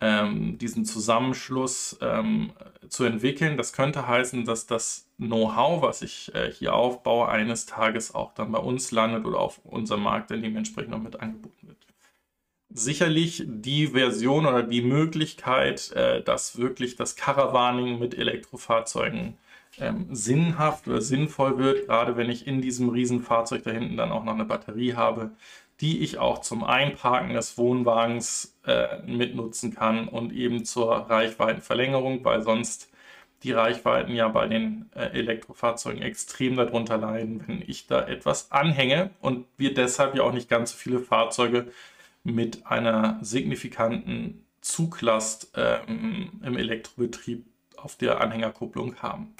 [0.00, 2.52] ähm, diesen Zusammenschluss ähm,
[2.88, 3.58] zu entwickeln.
[3.58, 8.52] Das könnte heißen, dass das Know-how, was ich äh, hier aufbaue, eines Tages auch dann
[8.52, 11.85] bei uns landet oder auf unserem Markt dann dementsprechend noch mit angeboten wird
[12.70, 19.36] sicherlich die Version oder die Möglichkeit, äh, dass wirklich das Caravaning mit Elektrofahrzeugen
[19.78, 24.24] ähm, sinnhaft oder sinnvoll wird, gerade wenn ich in diesem Riesenfahrzeug da hinten dann auch
[24.24, 25.30] noch eine Batterie habe,
[25.80, 32.42] die ich auch zum Einparken des Wohnwagens äh, mitnutzen kann und eben zur Reichweitenverlängerung, weil
[32.42, 32.90] sonst
[33.42, 39.10] die Reichweiten ja bei den äh, Elektrofahrzeugen extrem darunter leiden, wenn ich da etwas anhänge
[39.20, 41.66] und wir deshalb ja auch nicht ganz so viele Fahrzeuge
[42.26, 49.34] mit einer signifikanten Zuglast ähm, im Elektrobetrieb auf der Anhängerkupplung haben.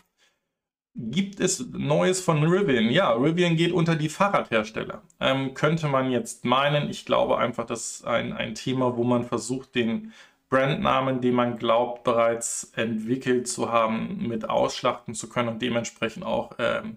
[0.94, 2.90] Gibt es Neues von Rivian?
[2.90, 5.02] Ja, Rivian geht unter die Fahrradhersteller.
[5.20, 9.24] Ähm, könnte man jetzt meinen, ich glaube einfach, das ist ein, ein Thema, wo man
[9.24, 10.12] versucht, den
[10.48, 16.52] Brandnamen, den man glaubt bereits entwickelt zu haben, mit ausschlachten zu können und dementsprechend auch
[16.58, 16.96] ähm,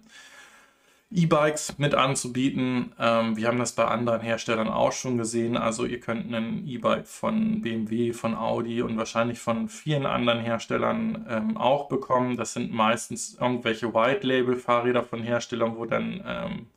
[1.11, 2.93] E-Bikes mit anzubieten.
[2.99, 5.57] Ähm, wir haben das bei anderen Herstellern auch schon gesehen.
[5.57, 11.25] Also ihr könnt ein E-Bike von BMW, von Audi und wahrscheinlich von vielen anderen Herstellern
[11.27, 12.37] ähm, auch bekommen.
[12.37, 16.67] Das sind meistens irgendwelche White-Label-Fahrräder von Herstellern, wo dann, ähm,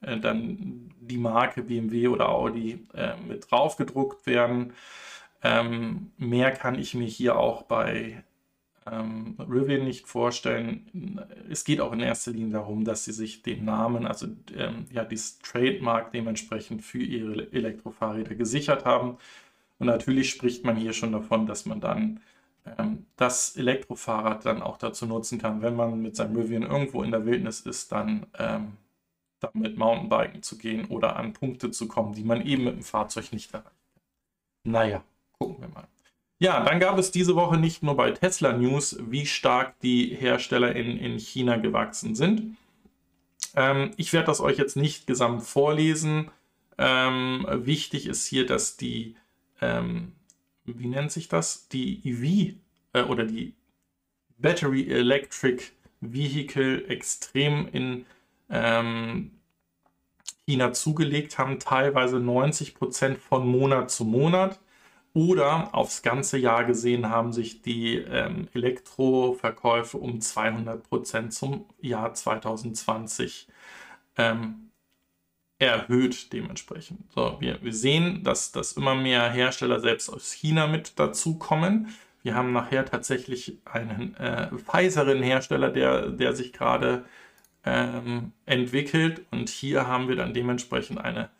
[0.00, 4.74] äh, dann die Marke BMW oder Audi äh, mit drauf gedruckt werden.
[5.42, 8.22] Ähm, mehr kann ich mir hier auch bei
[8.90, 11.20] ähm, Rivian nicht vorstellen.
[11.50, 15.04] Es geht auch in erster Linie darum, dass sie sich den Namen, also ähm, ja,
[15.04, 19.18] dieses Trademark dementsprechend für ihre Elektrofahrräder gesichert haben.
[19.78, 22.20] Und natürlich spricht man hier schon davon, dass man dann
[22.78, 27.10] ähm, das Elektrofahrrad dann auch dazu nutzen kann, wenn man mit seinem Rivian irgendwo in
[27.10, 28.72] der Wildnis ist, dann ähm,
[29.40, 33.32] damit Mountainbiken zu gehen oder an Punkte zu kommen, die man eben mit dem Fahrzeug
[33.32, 33.70] nicht erreicht.
[34.64, 35.02] Naja,
[35.38, 35.88] gucken wir mal.
[36.42, 40.74] Ja, dann gab es diese Woche nicht nur bei Tesla News, wie stark die Hersteller
[40.74, 42.56] in, in China gewachsen sind.
[43.54, 46.32] Ähm, ich werde das euch jetzt nicht gesamt vorlesen.
[46.78, 49.14] Ähm, wichtig ist hier, dass die,
[49.60, 50.14] ähm,
[50.64, 51.68] wie nennt sich das?
[51.68, 52.56] Die EV
[52.92, 53.54] äh, oder die
[54.36, 55.62] Battery Electric
[56.00, 58.04] Vehicle extrem in
[58.50, 59.30] ähm,
[60.48, 64.58] China zugelegt haben, teilweise 90 Prozent von Monat zu Monat.
[65.14, 72.14] Oder aufs ganze Jahr gesehen haben sich die ähm, Elektroverkäufe um 200 Prozent zum Jahr
[72.14, 73.48] 2020
[74.16, 74.70] ähm,
[75.58, 77.12] erhöht dementsprechend.
[77.12, 81.94] So, wir, wir sehen, dass, dass immer mehr Hersteller selbst aus China mit dazukommen.
[82.22, 87.04] Wir haben nachher tatsächlich einen äh, weiteren Hersteller, der, der sich gerade
[87.64, 89.22] ähm, entwickelt.
[89.30, 91.30] Und hier haben wir dann dementsprechend eine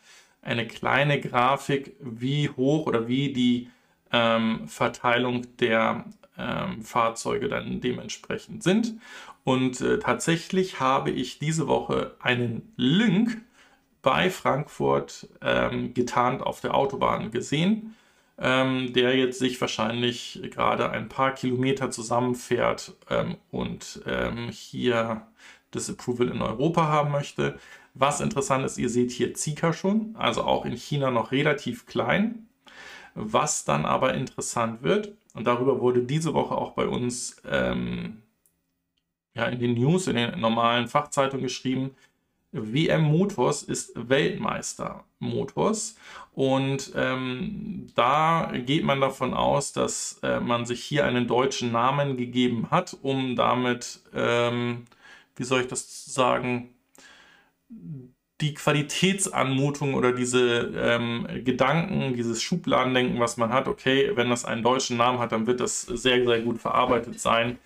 [0.43, 3.69] eine kleine Grafik, wie hoch oder wie die
[4.11, 6.05] ähm, Verteilung der
[6.37, 8.95] ähm, Fahrzeuge dann dementsprechend sind.
[9.43, 13.41] Und äh, tatsächlich habe ich diese Woche einen Link
[14.01, 17.95] bei Frankfurt ähm, getarnt auf der Autobahn gesehen,
[18.37, 25.25] ähm, der jetzt sich wahrscheinlich gerade ein paar Kilometer zusammenfährt ähm, und ähm, hier
[25.71, 27.57] das Approval in Europa haben möchte.
[27.93, 32.47] Was interessant ist, ihr seht hier Zika schon, also auch in China noch relativ klein.
[33.15, 38.23] Was dann aber interessant wird, und darüber wurde diese Woche auch bei uns ähm,
[39.35, 41.91] ja, in den News, in den normalen Fachzeitungen geschrieben,
[42.51, 45.95] WM Motors ist Weltmeister Motors
[46.33, 52.15] und ähm, da geht man davon aus, dass äh, man sich hier einen deutschen Namen
[52.15, 54.85] gegeben hat, um damit, ähm,
[55.35, 56.69] wie soll ich das sagen,
[58.41, 64.63] die Qualitätsanmutung oder diese ähm, Gedanken, dieses Schubladendenken, was man hat, okay, wenn das einen
[64.63, 67.57] deutschen Namen hat, dann wird das sehr, sehr gut verarbeitet sein.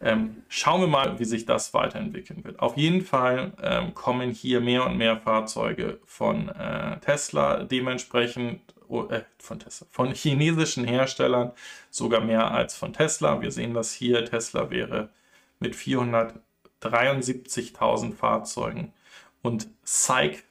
[0.00, 2.60] Ähm, schauen wir mal, wie sich das weiterentwickeln wird.
[2.60, 9.06] Auf jeden Fall ähm, kommen hier mehr und mehr Fahrzeuge von äh, Tesla, dementsprechend oh,
[9.08, 11.50] äh, von Tesla, von chinesischen Herstellern,
[11.90, 13.40] sogar mehr als von Tesla.
[13.40, 14.24] Wir sehen das hier.
[14.24, 15.08] Tesla wäre
[15.58, 18.92] mit 473.000 Fahrzeugen
[19.42, 20.44] und SAIC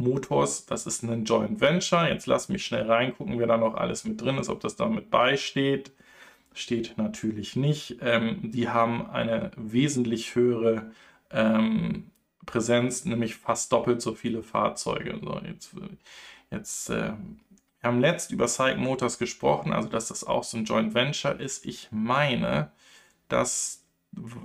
[0.00, 2.08] Motors, das ist ein Joint Venture.
[2.08, 4.86] Jetzt lass mich schnell reingucken, wer da noch alles mit drin ist, ob das da
[4.86, 5.92] mit beisteht.
[6.54, 7.98] Steht natürlich nicht.
[8.00, 10.90] Ähm, die haben eine wesentlich höhere
[11.30, 12.10] ähm,
[12.46, 15.20] Präsenz, nämlich fast doppelt so viele Fahrzeuge.
[15.22, 15.76] So, jetzt,
[16.50, 17.12] jetzt äh,
[17.80, 21.38] wir haben letzt über Psych Motors gesprochen, also dass das auch so ein Joint Venture
[21.38, 21.64] ist.
[21.64, 22.72] Ich meine,
[23.28, 23.79] dass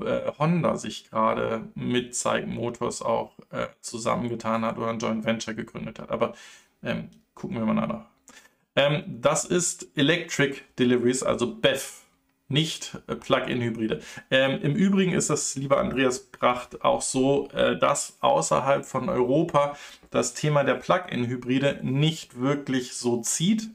[0.05, 5.53] äh, Honda sich gerade mit Zeig Motors auch äh, zusammengetan hat oder ein Joint Venture
[5.53, 6.11] gegründet hat.
[6.11, 6.33] Aber
[6.83, 8.05] ähm, gucken wir mal nach.
[8.75, 12.01] Ähm, das ist Electric Deliveries, also BEV,
[12.47, 14.01] nicht äh, Plug-in-Hybride.
[14.29, 19.77] Ähm, Im Übrigen ist das, lieber Andreas Bracht, auch so, äh, dass außerhalb von Europa
[20.11, 23.69] das Thema der Plug-in-Hybride nicht wirklich so zieht.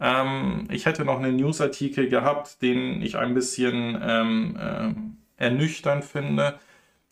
[0.00, 6.58] Ähm, ich hätte noch einen Newsartikel gehabt, den ich ein bisschen ähm, ähm ernüchternd finde,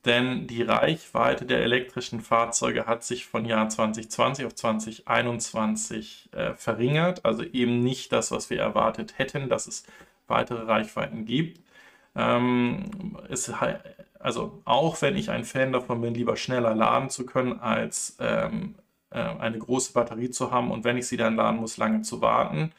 [0.04, 7.24] denn die Reichweite der elektrischen Fahrzeuge hat sich von Jahr 2020 auf 2021 äh, verringert.
[7.24, 9.84] Also eben nicht das, was wir erwartet hätten, dass es
[10.28, 11.60] weitere Reichweiten gibt.
[12.14, 13.52] Ähm, es,
[14.18, 18.76] also auch wenn ich ein Fan davon bin, lieber schneller laden zu können, als ähm,
[19.10, 22.20] äh, eine große Batterie zu haben und wenn ich sie dann laden muss, lange zu
[22.20, 22.72] warten,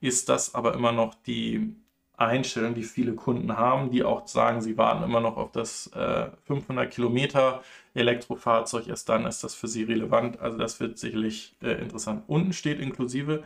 [0.00, 1.74] ist das aber immer noch die
[2.16, 6.30] Einstellung, die viele Kunden haben, die auch sagen, sie warten immer noch auf das äh,
[6.44, 7.62] 500 Kilometer
[7.94, 8.88] Elektrofahrzeug.
[8.88, 10.40] Erst dann ist das für sie relevant.
[10.40, 12.24] Also das wird sicherlich äh, interessant.
[12.26, 13.44] Unten steht inklusive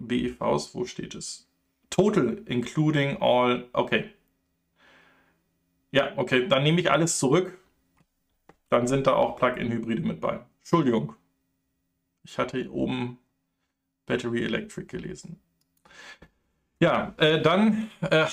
[0.00, 0.74] BEVs.
[0.74, 1.48] Wo steht es?
[1.90, 3.68] Total, including all.
[3.72, 4.10] Okay.
[5.92, 6.48] Ja, okay.
[6.48, 7.58] Dann nehme ich alles zurück.
[8.68, 10.40] Dann sind da auch Plug-in-Hybride mit bei.
[10.60, 11.14] Entschuldigung.
[12.24, 13.18] Ich hatte oben
[14.06, 15.40] Battery Electric gelesen.
[16.82, 18.26] Ja, äh, dann äh,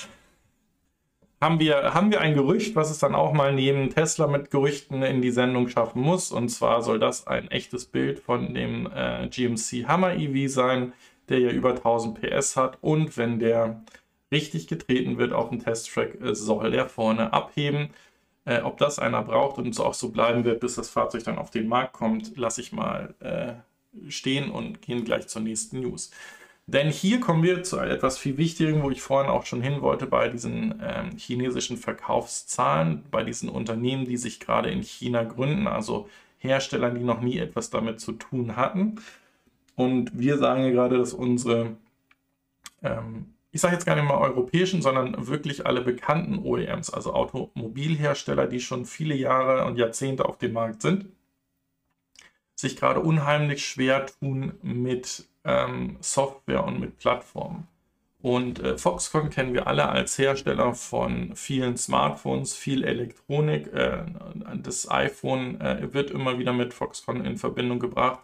[1.40, 5.04] haben, wir, haben wir ein Gerücht, was es dann auch mal neben Tesla mit Gerüchten
[5.04, 6.32] in die Sendung schaffen muss.
[6.32, 10.92] Und zwar soll das ein echtes Bild von dem äh, GMC Hammer EV sein,
[11.28, 12.78] der ja über 1000 PS hat.
[12.80, 13.84] Und wenn der
[14.32, 17.90] richtig getreten wird auf dem Testtrack, äh, soll der vorne abheben.
[18.46, 21.38] Äh, ob das einer braucht und es auch so bleiben wird, bis das Fahrzeug dann
[21.38, 23.52] auf den Markt kommt, lasse ich mal äh,
[24.10, 26.10] stehen und gehen gleich zur nächsten News.
[26.72, 30.06] Denn hier kommen wir zu etwas viel Wichtigem, wo ich vorhin auch schon hin wollte,
[30.06, 36.08] bei diesen ähm, chinesischen Verkaufszahlen, bei diesen Unternehmen, die sich gerade in China gründen, also
[36.38, 39.00] Hersteller, die noch nie etwas damit zu tun hatten.
[39.74, 41.76] Und wir sagen ja gerade, dass unsere,
[42.84, 48.46] ähm, ich sage jetzt gar nicht mal europäischen, sondern wirklich alle bekannten OEMs, also Automobilhersteller,
[48.46, 51.06] die schon viele Jahre und Jahrzehnte auf dem Markt sind,
[52.54, 57.66] sich gerade unheimlich schwer tun mit ähm, Software und mit Plattformen.
[58.22, 63.72] Und äh, Foxconn kennen wir alle als Hersteller von vielen Smartphones, viel Elektronik.
[63.72, 64.04] Äh,
[64.56, 68.20] das iPhone äh, wird immer wieder mit Foxconn in Verbindung gebracht.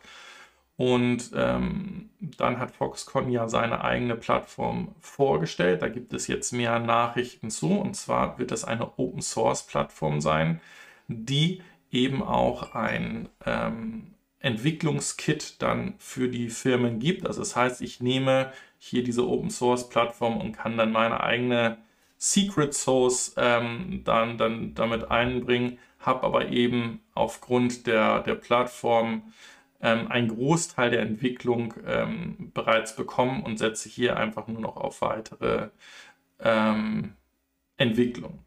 [0.76, 5.80] Und ähm, dann hat Foxconn ja seine eigene Plattform vorgestellt.
[5.80, 7.72] Da gibt es jetzt mehr Nachrichten zu.
[7.72, 10.60] Und zwar wird es eine Open Source Plattform sein,
[11.08, 14.15] die eben auch ein ähm,
[14.46, 17.26] Entwicklungskit dann für die Firmen gibt.
[17.26, 21.78] Also das heißt, ich nehme hier diese Open Source Plattform und kann dann meine eigene
[22.16, 29.32] Secret Source ähm, dann, dann damit einbringen, habe aber eben aufgrund der, der Plattform
[29.82, 35.02] ähm, einen Großteil der Entwicklung ähm, bereits bekommen und setze hier einfach nur noch auf
[35.02, 35.70] weitere
[36.40, 37.14] ähm,
[37.76, 38.44] Entwicklung.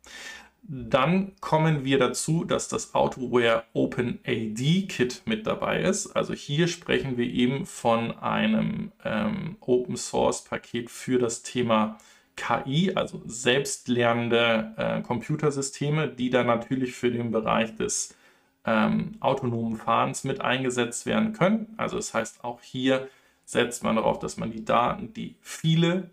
[0.71, 6.15] Dann kommen wir dazu, dass das AutoWare OpenAD Kit mit dabei ist.
[6.15, 11.97] Also hier sprechen wir eben von einem ähm, Open Source Paket für das Thema
[12.35, 18.15] KI, also selbstlernende äh, Computersysteme, die dann natürlich für den Bereich des
[18.63, 21.73] ähm, autonomen Fahrens mit eingesetzt werden können.
[21.77, 23.09] Also das heißt, auch hier
[23.43, 26.11] setzt man darauf, dass man die Daten, die viele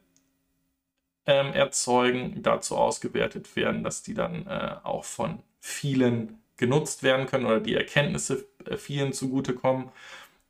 [1.26, 7.46] ähm, erzeugen, dazu ausgewertet werden, dass die dann äh, auch von vielen genutzt werden können
[7.46, 9.90] oder die Erkenntnisse äh, vielen zugutekommen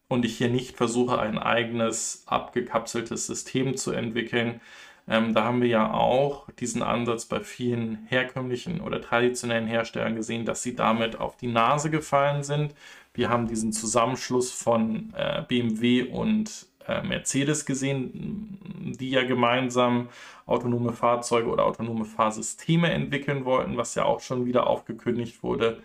[0.09, 4.61] und ich hier nicht versuche, ein eigenes abgekapseltes System zu entwickeln.
[5.09, 10.45] Ähm, da haben wir ja auch diesen Ansatz bei vielen herkömmlichen oder traditionellen Herstellern gesehen,
[10.45, 12.75] dass sie damit auf die Nase gefallen sind.
[13.15, 16.67] Wir haben diesen Zusammenschluss von äh, BMW und
[17.03, 20.09] Mercedes gesehen, die ja gemeinsam
[20.47, 25.83] autonome Fahrzeuge oder autonome Fahrsysteme entwickeln wollten, was ja auch schon wieder aufgekündigt wurde.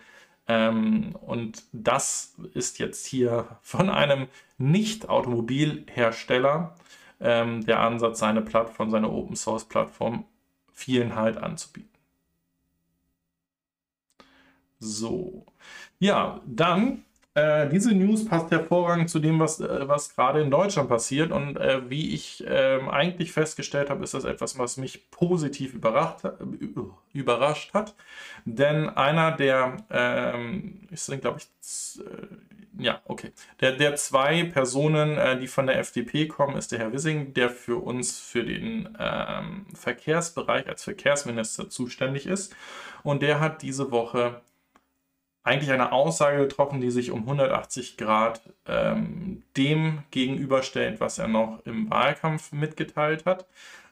[0.48, 4.28] Ähm, und das ist jetzt hier von einem
[4.58, 6.74] Nicht-Automobilhersteller
[7.20, 10.24] ähm, der Ansatz, seine Plattform, seine Open-Source-Plattform
[10.72, 11.88] vielen halt anzubieten.
[14.80, 15.46] So,
[16.00, 20.88] ja, dann äh, diese News passt hervorragend zu dem, was, äh, was gerade in Deutschland
[20.88, 21.32] passiert.
[21.32, 26.26] Und äh, wie ich ähm, eigentlich festgestellt habe, ist das etwas, was mich positiv überrascht,
[27.14, 27.94] überrascht hat.
[28.44, 35.38] Denn einer der, ähm, ich glaube ich, äh, ja, okay, der, der zwei Personen, äh,
[35.38, 39.66] die von der FDP kommen, ist der Herr Wissing, der für uns für den ähm,
[39.74, 42.54] Verkehrsbereich als Verkehrsminister zuständig ist.
[43.02, 44.40] Und der hat diese Woche
[45.44, 51.60] eigentlich eine Aussage getroffen, die sich um 180 Grad ähm, dem gegenüberstellt, was er noch
[51.64, 53.46] im Wahlkampf mitgeteilt hat.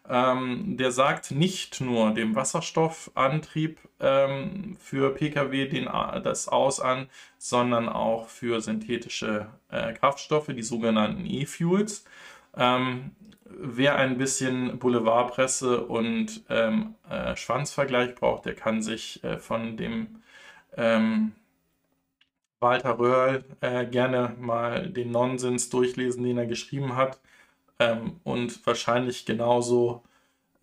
[0.09, 7.89] Ähm, der sagt nicht nur dem Wasserstoffantrieb ähm, für Pkw den, das Aus an, sondern
[7.89, 12.05] auch für synthetische äh, Kraftstoffe, die sogenannten E-Fuels.
[12.57, 13.13] Ähm,
[13.45, 20.23] wer ein bisschen Boulevardpresse und ähm, äh, Schwanzvergleich braucht, der kann sich äh, von dem
[20.77, 21.33] ähm,
[22.61, 27.19] Walter Röhrl äh, gerne mal den Nonsens durchlesen, den er geschrieben hat
[27.79, 30.03] ähm, und wahrscheinlich genauso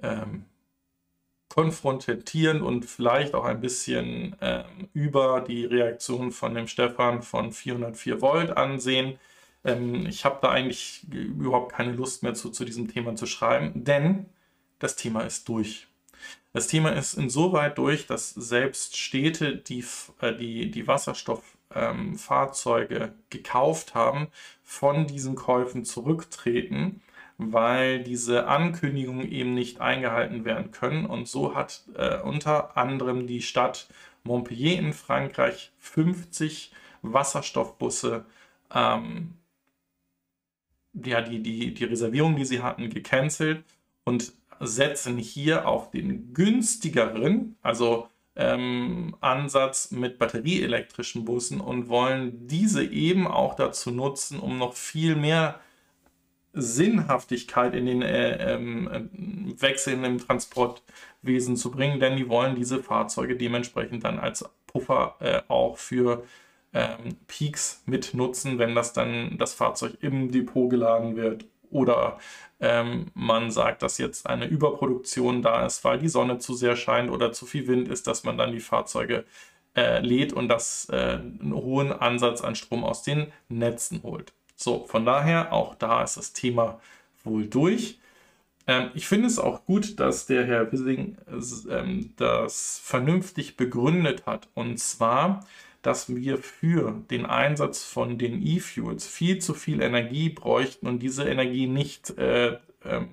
[0.01, 0.45] ähm,
[1.49, 8.21] konfrontieren und vielleicht auch ein bisschen ähm, über die Reaktion von dem Stefan von 404
[8.21, 9.19] Volt ansehen.
[9.63, 13.83] Ähm, ich habe da eigentlich überhaupt keine Lust mehr zu, zu diesem Thema zu schreiben,
[13.83, 14.27] denn
[14.79, 15.87] das Thema ist durch.
[16.53, 19.83] Das Thema ist insoweit durch, dass selbst Städte, die,
[20.21, 22.17] äh, die, die Wasserstoff ähm,
[23.29, 24.27] gekauft haben,
[24.63, 27.01] von diesen Käufen zurücktreten,
[27.37, 31.05] weil diese Ankündigungen eben nicht eingehalten werden können.
[31.05, 33.87] Und so hat äh, unter anderem die Stadt
[34.23, 36.71] Montpellier in Frankreich 50
[37.03, 38.25] Wasserstoffbusse
[38.73, 39.33] ähm,
[41.05, 43.63] ja, die, die, die Reservierung, die sie hatten, gecancelt
[44.03, 52.83] und setzen hier auf den günstigeren, also ähm, Ansatz mit batterieelektrischen Bussen und wollen diese
[52.83, 55.59] eben auch dazu nutzen, um noch viel mehr
[56.53, 59.09] Sinnhaftigkeit in den äh, ähm,
[59.59, 65.41] Wechseln im Transportwesen zu bringen, denn die wollen diese Fahrzeuge dementsprechend dann als Puffer äh,
[65.47, 66.23] auch für
[66.73, 72.19] ähm, Peaks mitnutzen, wenn das dann das Fahrzeug im Depot geladen wird oder
[72.59, 77.11] ähm, man sagt, dass jetzt eine Überproduktion da ist, weil die Sonne zu sehr scheint
[77.11, 79.25] oder zu viel Wind ist, dass man dann die Fahrzeuge
[79.75, 84.33] äh, lädt und das äh, einen hohen Ansatz an Strom aus den Netzen holt.
[84.55, 86.79] So, von daher, auch da ist das Thema
[87.23, 87.99] wohl durch.
[88.65, 94.49] Ähm, ich finde es auch gut, dass der Herr Wissing äh, das vernünftig begründet hat.
[94.55, 95.45] Und zwar,
[95.81, 101.23] dass wir für den Einsatz von den E-Fuels viel zu viel Energie bräuchten und diese
[101.25, 103.09] Energie nicht äh, ähm,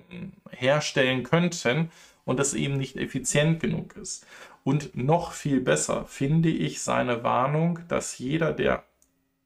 [0.49, 1.91] herstellen könnten
[2.25, 4.25] und das eben nicht effizient genug ist.
[4.63, 8.83] Und noch viel besser finde ich seine Warnung, dass jeder, der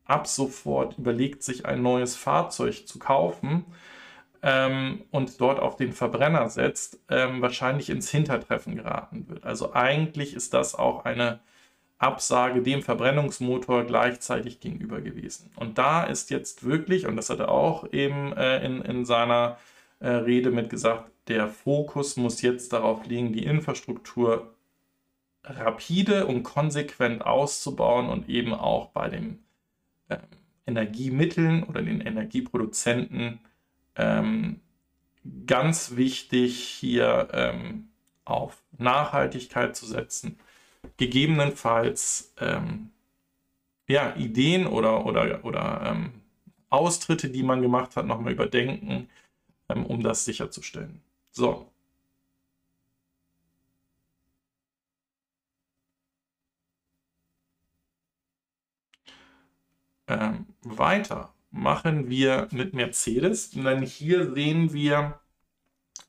[0.05, 3.65] ab sofort überlegt, sich ein neues Fahrzeug zu kaufen
[4.41, 9.43] ähm, und dort auf den Verbrenner setzt, ähm, wahrscheinlich ins Hintertreffen geraten wird.
[9.43, 11.41] Also eigentlich ist das auch eine
[11.99, 15.51] Absage dem Verbrennungsmotor gleichzeitig gegenüber gewesen.
[15.57, 19.57] Und da ist jetzt wirklich, und das hat er auch eben äh, in, in seiner
[19.99, 24.55] äh, Rede mit gesagt, der Fokus muss jetzt darauf liegen, die Infrastruktur
[25.43, 29.43] rapide und konsequent auszubauen und eben auch bei den
[30.07, 30.17] äh,
[30.65, 33.41] Energiemitteln oder den Energieproduzenten
[33.97, 34.61] ähm,
[35.45, 37.89] ganz wichtig hier ähm,
[38.23, 40.39] auf Nachhaltigkeit zu setzen
[40.97, 42.91] gegebenenfalls ähm,
[43.87, 46.11] ja, Ideen oder, oder, oder ähm,
[46.69, 49.09] Austritte, die man gemacht hat, nochmal überdenken,
[49.69, 51.01] ähm, um das sicherzustellen.
[51.31, 51.71] So.
[60.07, 65.19] Ähm, weiter machen wir mit Mercedes, denn hier sehen wir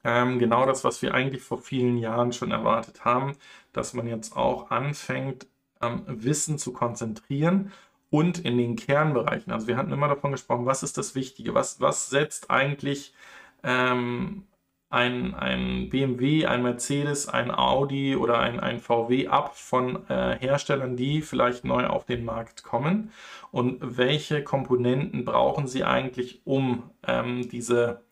[0.05, 3.37] ähm, genau das, was wir eigentlich vor vielen Jahren schon erwartet haben,
[3.73, 5.47] dass man jetzt auch anfängt,
[5.81, 7.73] ähm, Wissen zu konzentrieren
[8.11, 9.53] und in den Kernbereichen.
[9.53, 13.15] Also wir hatten immer davon gesprochen, was ist das Wichtige, was, was setzt eigentlich
[13.63, 14.47] ähm,
[14.91, 20.97] ein, ein BMW, ein Mercedes, ein Audi oder ein, ein VW ab von äh, Herstellern,
[20.97, 23.13] die vielleicht neu auf den Markt kommen
[23.53, 28.03] und welche Komponenten brauchen sie eigentlich, um ähm, diese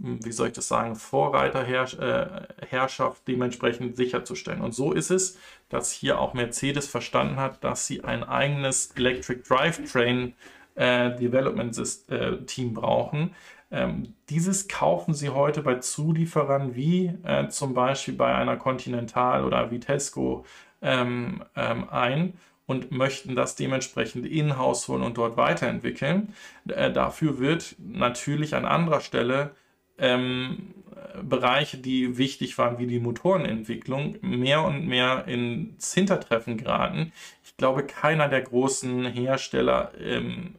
[0.00, 4.60] wie soll ich das sagen, Vorreiterherrschaft dementsprechend sicherzustellen.
[4.60, 5.38] Und so ist es,
[5.68, 10.34] dass hier auch Mercedes verstanden hat, dass sie ein eigenes Electric Drivetrain
[10.74, 11.76] äh, Development
[12.08, 13.34] äh, Team brauchen.
[13.70, 19.70] Ähm, dieses kaufen sie heute bei Zulieferern wie äh, zum Beispiel bei einer Continental oder
[19.70, 20.46] Vitesco
[20.80, 22.34] ähm, ähm, ein
[22.66, 26.34] und möchten das dementsprechend in-house holen und dort weiterentwickeln.
[26.68, 29.54] Äh, dafür wird natürlich an anderer Stelle
[29.98, 30.74] ähm,
[31.22, 37.12] Bereiche, die wichtig waren, wie die Motorenentwicklung, mehr und mehr ins Hintertreffen geraten.
[37.44, 40.56] Ich glaube, keiner der großen Hersteller ähm,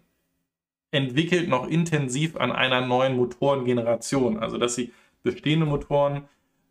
[0.92, 4.40] entwickelt noch intensiv an einer neuen Motorengeneration.
[4.40, 4.92] Also, dass sie
[5.24, 6.24] bestehende Motoren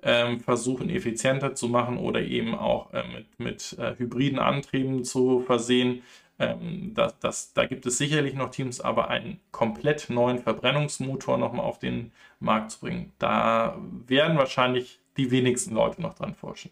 [0.02, 5.40] ähm, versuchen effizienter zu machen oder eben auch äh, mit, mit äh, hybriden Antrieben zu
[5.40, 6.02] versehen.
[6.38, 11.66] Ähm, das, das, da gibt es sicherlich noch Teams, aber einen komplett neuen Verbrennungsmotor nochmal
[11.66, 13.76] auf den Markt zu bringen, da
[14.06, 16.70] werden wahrscheinlich die wenigsten Leute noch dran forschen.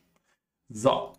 [0.68, 1.12] So,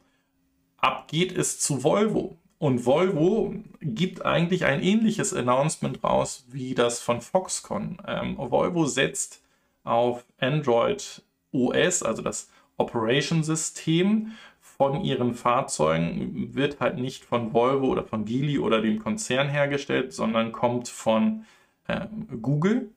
[0.77, 2.37] ab geht es zu Volvo.
[2.59, 7.99] Und Volvo gibt eigentlich ein ähnliches Announcement raus wie das von Foxconn.
[8.07, 9.43] Ähm, Volvo setzt
[9.83, 11.21] auf Android
[11.51, 18.25] OS, also das Operation System von ihren Fahrzeugen, wird halt nicht von Volvo oder von
[18.25, 21.45] Geely oder dem Konzern hergestellt, sondern kommt von
[21.87, 22.91] ähm, Google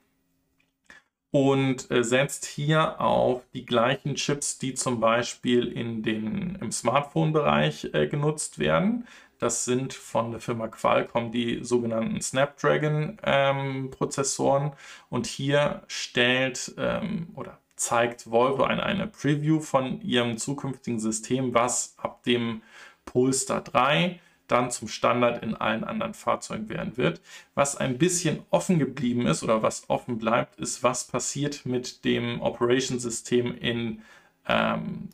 [1.31, 7.91] und äh, setzt hier auf die gleichen Chips, die zum Beispiel in den, im Smartphone-Bereich
[7.93, 9.07] äh, genutzt werden.
[9.39, 14.65] Das sind von der Firma Qualcomm die sogenannten Snapdragon-Prozessoren.
[14.65, 14.73] Ähm,
[15.09, 21.95] und hier stellt ähm, oder zeigt Volvo eine, eine Preview von ihrem zukünftigen System, was
[21.97, 22.61] ab dem
[23.07, 24.21] Polestar 3
[24.51, 27.21] dann zum Standard in allen anderen Fahrzeugen werden wird.
[27.55, 32.41] Was ein bisschen offen geblieben ist oder was offen bleibt, ist, was passiert mit dem
[32.41, 34.03] Operation-System in
[34.49, 35.11] ähm,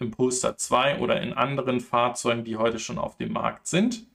[0.00, 4.06] im Polestar 2 oder in anderen Fahrzeugen, die heute schon auf dem Markt sind.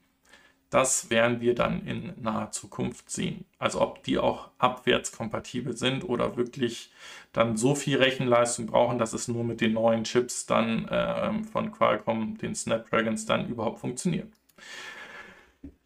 [0.69, 3.45] Das werden wir dann in naher Zukunft sehen.
[3.59, 6.91] Also ob die auch abwärtskompatibel sind oder wirklich
[7.31, 11.71] dann so viel Rechenleistung brauchen, dass es nur mit den neuen Chips dann äh, von
[11.71, 14.33] Qualcomm, den Snapdragons, dann überhaupt funktioniert.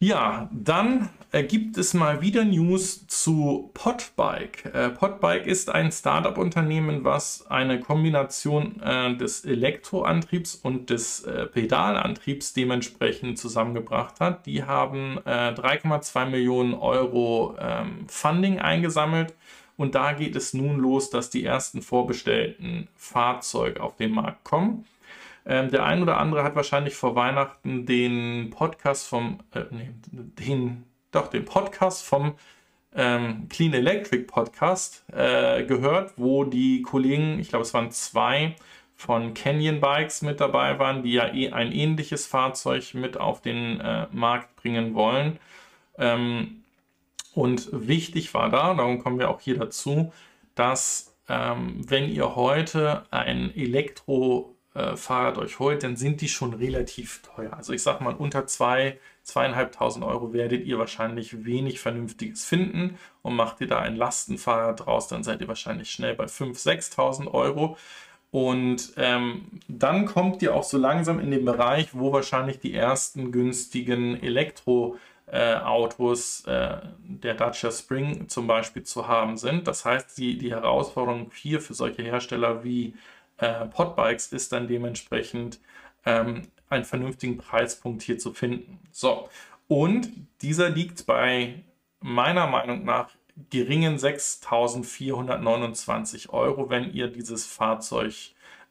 [0.00, 1.08] Ja, dann
[1.48, 4.64] gibt es mal wieder News zu Podbike.
[4.72, 12.52] Äh, Podbike ist ein Startup-Unternehmen, was eine Kombination äh, des Elektroantriebs und des äh, Pedalantriebs
[12.52, 14.46] dementsprechend zusammengebracht hat.
[14.46, 19.34] Die haben 3,2 äh, Millionen Euro ähm, Funding eingesammelt
[19.76, 24.84] und da geht es nun los, dass die ersten vorbestellten Fahrzeuge auf den Markt kommen.
[25.48, 30.84] Ähm, der ein oder andere hat wahrscheinlich vor Weihnachten den Podcast vom, äh, nee, den,
[31.10, 32.34] doch, den Podcast vom
[32.94, 38.56] ähm, Clean Electric Podcast äh, gehört, wo die Kollegen, ich glaube es waren zwei,
[38.94, 43.80] von Canyon Bikes mit dabei waren, die ja eh ein ähnliches Fahrzeug mit auf den
[43.80, 45.38] äh, Markt bringen wollen.
[45.96, 46.64] Ähm,
[47.32, 50.12] und wichtig war da, darum kommen wir auch hier dazu,
[50.56, 56.54] dass ähm, wenn ihr heute ein Elektro äh, Fahrrad euch holt, dann sind die schon
[56.54, 57.54] relativ teuer.
[57.54, 63.34] Also ich sag mal, unter zwei, zweieinhalbtausend Euro werdet ihr wahrscheinlich wenig Vernünftiges finden und
[63.34, 67.76] macht ihr da ein Lastenfahrrad draus, dann seid ihr wahrscheinlich schnell bei 5.000, 6.000 Euro.
[68.30, 73.32] Und ähm, dann kommt ihr auch so langsam in den Bereich, wo wahrscheinlich die ersten
[73.32, 79.66] günstigen Elektroautos äh, äh, der Dacia Spring zum Beispiel zu haben sind.
[79.66, 82.92] Das heißt, die, die Herausforderung hier für solche Hersteller wie
[83.38, 85.60] äh, Podbikes ist dann dementsprechend
[86.04, 88.78] ähm, einen vernünftigen Preispunkt hier zu finden.
[88.92, 89.28] So,
[89.68, 90.10] und
[90.42, 91.62] dieser liegt bei
[92.00, 93.10] meiner Meinung nach
[93.50, 98.14] geringen 6.429 Euro, wenn ihr dieses Fahrzeug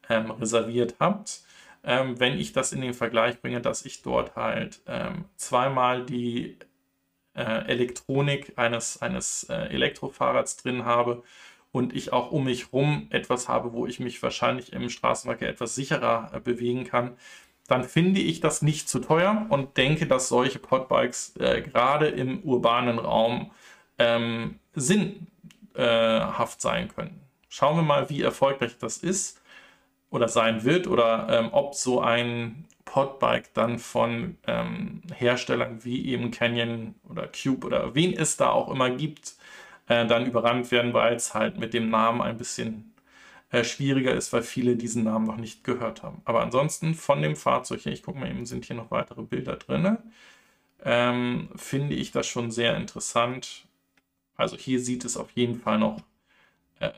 [0.08, 1.40] ähm, reserviert habt.
[1.84, 6.58] Ähm, wenn ich das in den Vergleich bringe, dass ich dort halt ähm, zweimal die
[7.34, 11.22] äh, Elektronik eines, eines äh, Elektrofahrrads drin habe
[11.78, 15.76] und ich auch um mich herum etwas habe, wo ich mich wahrscheinlich im Straßenverkehr etwas
[15.76, 17.16] sicherer äh, bewegen kann,
[17.68, 22.40] dann finde ich das nicht zu teuer und denke, dass solche Podbikes äh, gerade im
[22.40, 23.52] urbanen Raum
[23.98, 27.20] ähm, sinnhaft sein können.
[27.48, 29.40] Schauen wir mal, wie erfolgreich das ist
[30.10, 36.32] oder sein wird oder ähm, ob so ein Podbike dann von ähm, Herstellern wie eben
[36.32, 39.37] Canyon oder Cube oder wen es da auch immer gibt,
[39.88, 42.94] äh, dann überrannt werden, weil es halt mit dem Namen ein bisschen
[43.50, 46.20] äh, schwieriger ist, weil viele diesen Namen noch nicht gehört haben.
[46.24, 49.56] Aber ansonsten von dem Fahrzeug her, ich gucke mal eben, sind hier noch weitere Bilder
[49.56, 49.98] drin,
[50.84, 53.66] ähm, finde ich das schon sehr interessant.
[54.36, 56.00] Also hier sieht es auf jeden Fall noch
[56.80, 56.90] äh,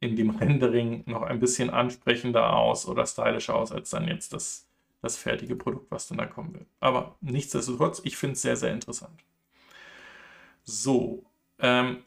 [0.00, 4.68] in dem Rendering noch ein bisschen ansprechender aus oder stylischer aus als dann jetzt das,
[5.02, 6.66] das fertige Produkt, was dann da kommen wird.
[6.80, 9.24] Aber nichtsdestotrotz, ich finde es sehr, sehr interessant.
[10.64, 11.24] So,
[11.58, 11.98] ähm,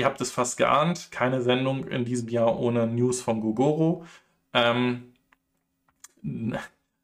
[0.00, 4.06] ihr habt es fast geahnt, keine Sendung in diesem Jahr ohne News von Gogoro.
[4.54, 5.12] Ähm,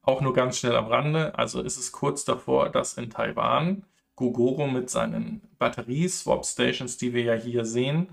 [0.01, 3.85] auch nur ganz schnell am Rande, also ist es kurz davor, dass in Taiwan
[4.15, 8.09] Gogoro mit seinen Batterie-Swap-Stations, die wir ja hier sehen,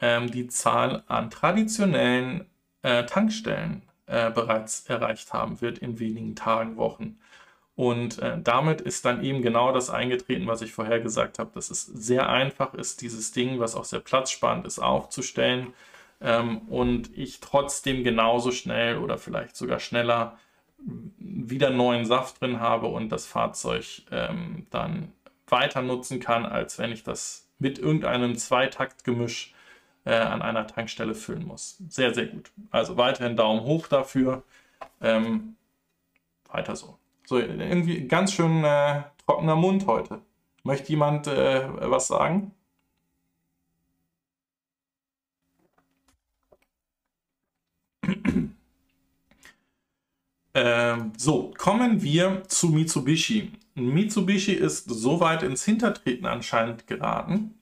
[0.00, 2.46] ähm, die Zahl an traditionellen
[2.80, 7.18] äh, Tankstellen äh, bereits erreicht haben wird in wenigen Tagen, Wochen.
[7.74, 11.70] Und äh, damit ist dann eben genau das eingetreten, was ich vorher gesagt habe, dass
[11.70, 15.72] es sehr einfach ist, dieses Ding, was auch sehr platzsparend ist, aufzustellen
[16.20, 20.38] ähm, und ich trotzdem genauso schnell oder vielleicht sogar schneller
[21.18, 25.12] wieder neuen Saft drin habe und das Fahrzeug ähm, dann
[25.46, 29.54] weiter nutzen kann, als wenn ich das mit irgendeinem Zweitaktgemisch
[30.04, 31.78] äh, an einer Tankstelle füllen muss.
[31.88, 32.50] Sehr, sehr gut.
[32.70, 34.42] Also weiterhin Daumen hoch dafür.
[35.00, 35.56] Ähm,
[36.50, 36.98] weiter so.
[37.24, 40.20] So, irgendwie ganz schön äh, trockener Mund heute.
[40.64, 42.52] Möchte jemand äh, was sagen?
[50.54, 53.52] Ähm, so, kommen wir zu Mitsubishi.
[53.74, 57.54] Mitsubishi ist so weit ins Hintertreten anscheinend geraten,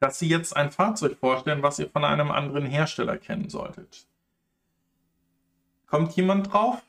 [0.00, 4.06] dass sie jetzt ein Fahrzeug vorstellen, was ihr von einem anderen Hersteller kennen solltet.
[5.88, 6.80] Kommt jemand drauf?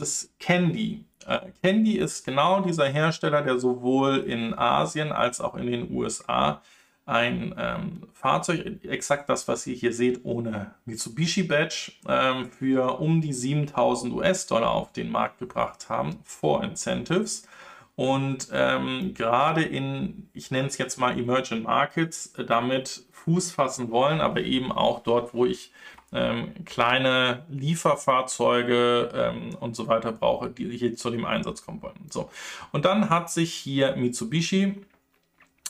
[0.00, 1.04] Es ist Candy.
[1.26, 6.62] Äh, Candy ist genau dieser Hersteller, der sowohl in Asien als auch in den USA
[7.04, 13.22] ein ähm, Fahrzeug, exakt das, was ihr hier seht, ohne Mitsubishi Badge, ähm, für um
[13.22, 17.48] die 7000 US-Dollar auf den Markt gebracht haben, vor Incentives.
[17.96, 23.90] Und ähm, gerade in, ich nenne es jetzt mal Emerging Markets, äh, damit Fuß fassen
[23.90, 25.72] wollen, aber eben auch dort, wo ich
[26.12, 32.06] ähm, kleine Lieferfahrzeuge ähm, und so weiter brauche, die hier zu dem Einsatz kommen wollen.
[32.10, 32.30] So.
[32.72, 34.76] Und dann hat sich hier Mitsubishi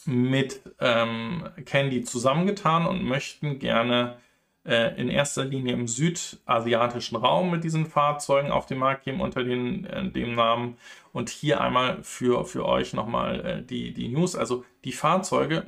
[0.05, 4.16] mit ähm, Candy zusammengetan und möchten gerne
[4.64, 9.43] äh, in erster Linie im südasiatischen Raum mit diesen Fahrzeugen auf den Markt geben unter
[9.43, 10.76] den, äh, dem Namen.
[11.12, 14.36] Und hier einmal für, für euch nochmal äh, die, die News.
[14.36, 15.66] Also die Fahrzeuge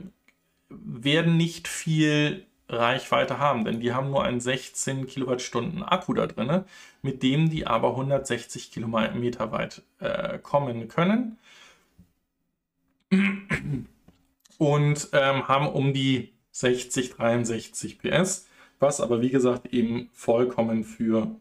[0.68, 6.64] werden nicht viel Reichweite haben, denn die haben nur einen 16 Kilowattstunden Akku da drin,
[7.03, 11.39] mit dem die aber 160 Kilometer weit äh, kommen können
[14.59, 18.49] und ähm, haben um die 60, 63 PS,
[18.79, 21.37] was aber wie gesagt eben vollkommen für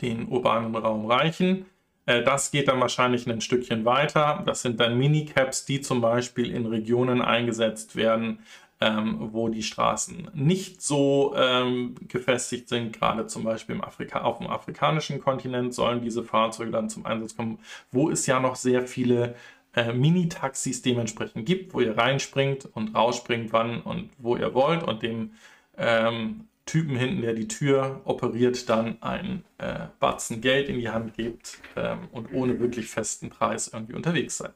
[0.00, 1.66] den urbanen Raum reichen.
[2.06, 4.42] Äh, das geht dann wahrscheinlich ein Stückchen weiter.
[4.46, 8.40] Das sind dann Minicaps, die zum Beispiel in Regionen eingesetzt werden,
[8.80, 12.92] ähm, wo die Straßen nicht so ähm, gefestigt sind.
[12.92, 17.36] Gerade zum Beispiel im Afrika auf dem afrikanischen Kontinent sollen diese Fahrzeuge dann zum Einsatz
[17.36, 17.58] kommen,
[17.90, 19.34] wo es ja noch sehr viele
[19.74, 25.02] äh, Mini-Taxis dementsprechend gibt, wo ihr reinspringt und rausspringt, wann und wo ihr wollt und
[25.02, 25.32] dem
[25.76, 31.14] ähm, Typen hinten, der die Tür operiert, dann einen äh, Batzen Geld in die Hand
[31.14, 34.52] gibt ähm, und ohne wirklich festen Preis irgendwie unterwegs seid.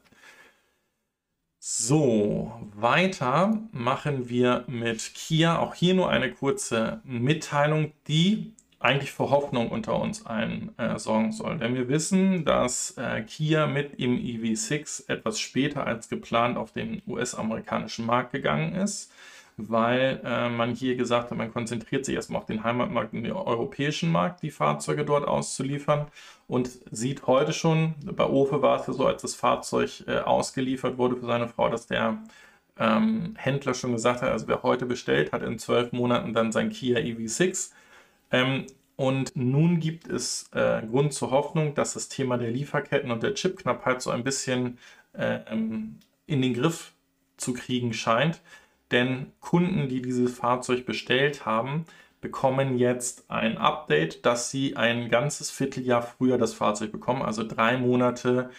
[1.65, 5.59] So, weiter machen wir mit Kia.
[5.59, 8.51] Auch hier nur eine kurze Mitteilung, die
[8.81, 11.59] eigentlich für Hoffnung unter uns allen äh, sorgen soll.
[11.59, 17.01] Denn wir wissen, dass äh, Kia mit im EV6 etwas später als geplant auf den
[17.07, 19.13] US-amerikanischen Markt gegangen ist,
[19.57, 23.31] weil äh, man hier gesagt hat, man konzentriert sich erstmal auf den Heimatmarkt und den
[23.33, 26.07] europäischen Markt, die Fahrzeuge dort auszuliefern
[26.47, 30.97] und sieht heute schon, bei Ofe war es ja so, als das Fahrzeug äh, ausgeliefert
[30.97, 32.17] wurde für seine Frau, dass der
[32.77, 36.69] ähm, Händler schon gesagt hat, also wer heute bestellt, hat in zwölf Monaten dann sein
[36.69, 37.71] Kia EV6
[38.31, 43.23] ähm, und nun gibt es äh, Grund zur Hoffnung, dass das Thema der Lieferketten und
[43.23, 44.77] der Chipknappheit so ein bisschen
[45.13, 46.93] äh, in den Griff
[47.37, 48.39] zu kriegen scheint.
[48.93, 51.85] Denn Kunden, die dieses Fahrzeug bestellt haben,
[52.21, 57.77] bekommen jetzt ein Update, dass sie ein ganzes Vierteljahr früher das Fahrzeug bekommen, also drei
[57.77, 58.49] Monate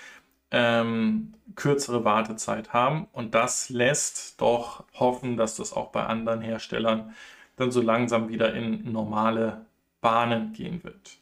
[0.50, 3.06] ähm, kürzere Wartezeit haben.
[3.12, 7.14] Und das lässt doch hoffen, dass das auch bei anderen Herstellern
[7.56, 9.64] dann so langsam wieder in normale
[10.00, 11.18] Bahnen gehen wird.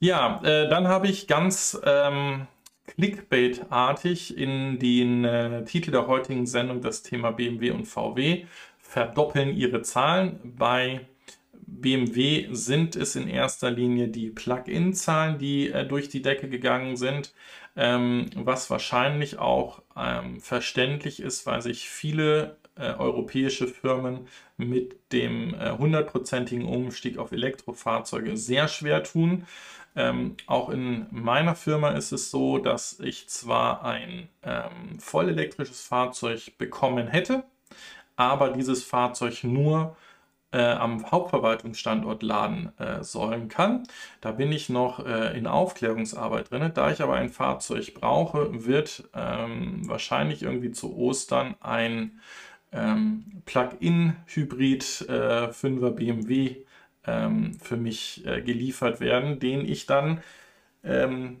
[0.00, 2.48] Ja, äh, dann habe ich ganz ähm,
[2.86, 8.44] Clickbait-artig in den äh, Titel der heutigen Sendung das Thema BMW und VW
[8.78, 10.38] verdoppeln ihre Zahlen.
[10.56, 11.06] Bei
[11.66, 17.34] BMW sind es in erster Linie die Plug-in-Zahlen, die äh, durch die Decke gegangen sind,
[17.76, 25.54] ähm, was wahrscheinlich auch ähm, verständlich ist, weil sich viele äh, europäische Firmen mit dem
[25.54, 29.46] äh, hundertprozentigen Umstieg auf Elektrofahrzeuge sehr schwer tun.
[29.96, 36.58] Ähm, auch in meiner Firma ist es so, dass ich zwar ein ähm, vollelektrisches Fahrzeug
[36.58, 37.44] bekommen hätte,
[38.16, 39.96] aber dieses Fahrzeug nur
[40.52, 43.84] äh, am Hauptverwaltungsstandort laden äh, sollen kann.
[44.20, 46.70] Da bin ich noch äh, in Aufklärungsarbeit drin.
[46.74, 52.20] Da ich aber ein Fahrzeug brauche, wird ähm, wahrscheinlich irgendwie zu Ostern ein
[52.72, 56.65] ähm, Plug-in-Hybrid äh, 5er BMW
[57.06, 60.22] ähm, für mich äh, geliefert werden, den ich dann
[60.84, 61.38] ähm,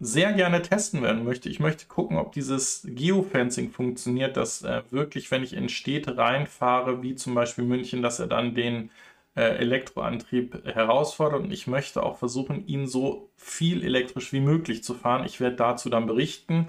[0.00, 1.48] sehr gerne testen werden möchte.
[1.48, 7.02] Ich möchte gucken, ob dieses Geofencing funktioniert, dass äh, wirklich, wenn ich in Städte reinfahre,
[7.02, 8.90] wie zum Beispiel München, dass er dann den
[9.34, 11.42] äh, Elektroantrieb herausfordert.
[11.42, 15.24] Und ich möchte auch versuchen, ihn so viel elektrisch wie möglich zu fahren.
[15.26, 16.68] Ich werde dazu dann berichten.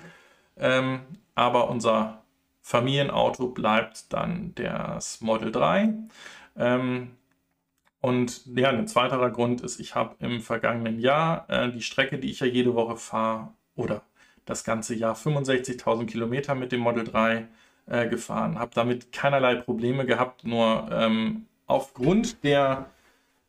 [0.57, 1.01] Ähm,
[1.36, 2.23] aber unser
[2.61, 5.93] Familienauto bleibt dann das Model 3.
[6.57, 7.11] Ähm,
[8.01, 12.29] und ja, ein zweiterer Grund ist, ich habe im vergangenen Jahr äh, die Strecke, die
[12.29, 14.01] ich ja jede Woche fahre, oder
[14.45, 17.47] das ganze Jahr 65.000 Kilometer mit dem Model 3
[17.87, 22.89] äh, gefahren, habe damit keinerlei Probleme gehabt, nur ähm, aufgrund der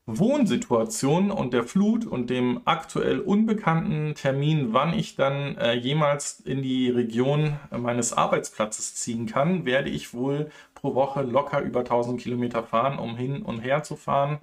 [0.07, 6.62] Wohnsituation und der Flut und dem aktuell unbekannten Termin, wann ich dann äh, jemals in
[6.62, 10.51] die Region meines Arbeitsplatzes ziehen kann, werde ich wohl
[10.81, 14.39] pro Woche locker über 1000 Kilometer fahren, um hin und her zu fahren.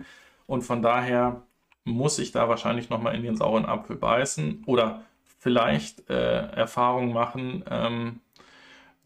[0.45, 1.43] Und von daher
[1.83, 5.03] muss ich da wahrscheinlich nochmal in den sauren Apfel beißen oder
[5.39, 8.21] vielleicht äh, Erfahrungen machen, ähm,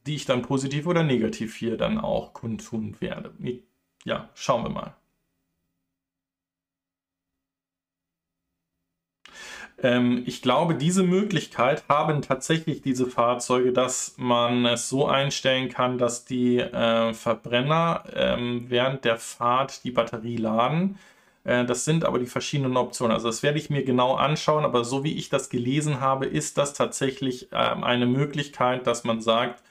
[0.08, 3.34] die ich dann positiv oder negativ hier dann auch kundtun werde.
[4.04, 4.96] Ja, schauen wir mal.
[9.84, 15.98] Ähm, ich glaube, diese Möglichkeit haben tatsächlich diese Fahrzeuge, dass man es so einstellen kann,
[15.98, 21.00] dass die äh, Verbrenner ähm, während der Fahrt die Batterie laden.
[21.44, 23.14] Äh, das sind aber die verschiedenen Optionen.
[23.14, 26.58] Also das werde ich mir genau anschauen, aber so wie ich das gelesen habe, ist
[26.58, 29.64] das tatsächlich ähm, eine Möglichkeit, dass man sagt,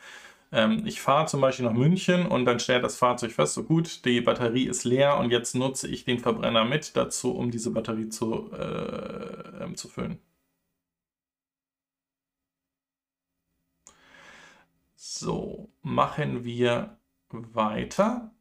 [0.52, 4.04] ähm, ich fahre zum Beispiel nach München und dann stellt das Fahrzeug fest, so gut,
[4.04, 8.08] die Batterie ist leer und jetzt nutze ich den Verbrenner mit dazu, um diese Batterie
[8.08, 10.18] zu, äh, ähm, zu füllen.
[14.96, 16.96] So, machen wir
[17.30, 18.32] weiter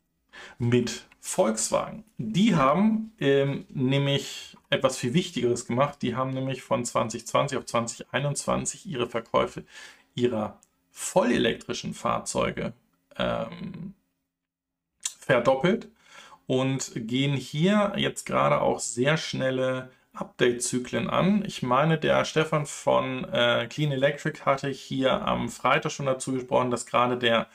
[0.57, 2.05] mit Volkswagen.
[2.17, 6.01] Die haben ähm, nämlich etwas viel Wichtigeres gemacht.
[6.01, 9.65] Die haben nämlich von 2020 auf 2021 ihre Verkäufe
[10.15, 10.59] ihrer
[10.99, 12.73] vollelektrischen Fahrzeuge
[13.17, 13.93] ähm,
[15.17, 15.87] verdoppelt
[16.45, 21.45] und gehen hier jetzt gerade auch sehr schnelle Update-Zyklen an.
[21.45, 26.69] Ich meine, der Stefan von äh, Clean Electric hatte hier am Freitag schon dazu gesprochen,
[26.69, 27.47] dass gerade der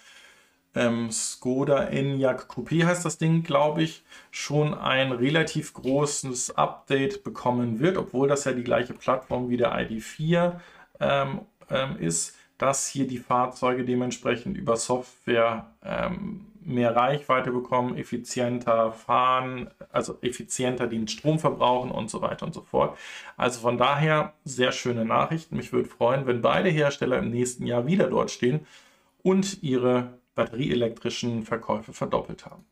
[0.75, 7.79] ähm, Skoda Enyaq Coupé heißt das Ding, glaube ich, schon ein relativ großes Update bekommen
[7.79, 10.61] wird, obwohl das ja die gleiche Plattform wie der ID4
[11.01, 18.93] ähm, ähm, ist dass hier die Fahrzeuge dementsprechend über Software ähm, mehr Reichweite bekommen, effizienter
[18.93, 22.97] fahren, also effizienter den Strom verbrauchen und so weiter und so fort.
[23.37, 25.57] Also von daher sehr schöne Nachrichten.
[25.57, 28.67] Mich würde freuen, wenn beide Hersteller im nächsten Jahr wieder dort stehen
[29.23, 32.65] und ihre batterieelektrischen Verkäufe verdoppelt haben.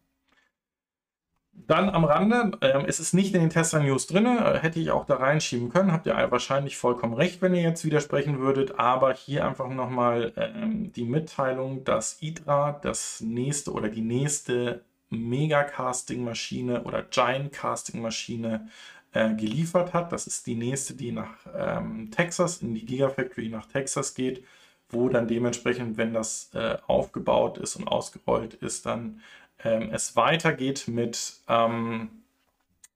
[1.54, 4.90] Dann am Rande, äh, es ist nicht in den Tesla News drin, äh, hätte ich
[4.90, 9.14] auch da reinschieben können, habt ihr wahrscheinlich vollkommen recht, wenn ihr jetzt widersprechen würdet, aber
[9.14, 17.02] hier einfach nochmal ähm, die Mitteilung, dass IDRA das nächste oder die nächste Mega-Casting-Maschine oder
[17.02, 18.68] Giant-Casting-Maschine
[19.12, 20.10] äh, geliefert hat.
[20.12, 24.44] Das ist die nächste, die nach ähm, Texas, in die Gigafactory nach Texas geht,
[24.88, 29.20] wo dann dementsprechend, wenn das äh, aufgebaut ist und ausgerollt ist, dann
[29.64, 32.10] ähm, es weitergeht mit ähm,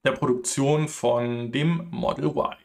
[0.05, 2.57] der Produktion von dem Model Y.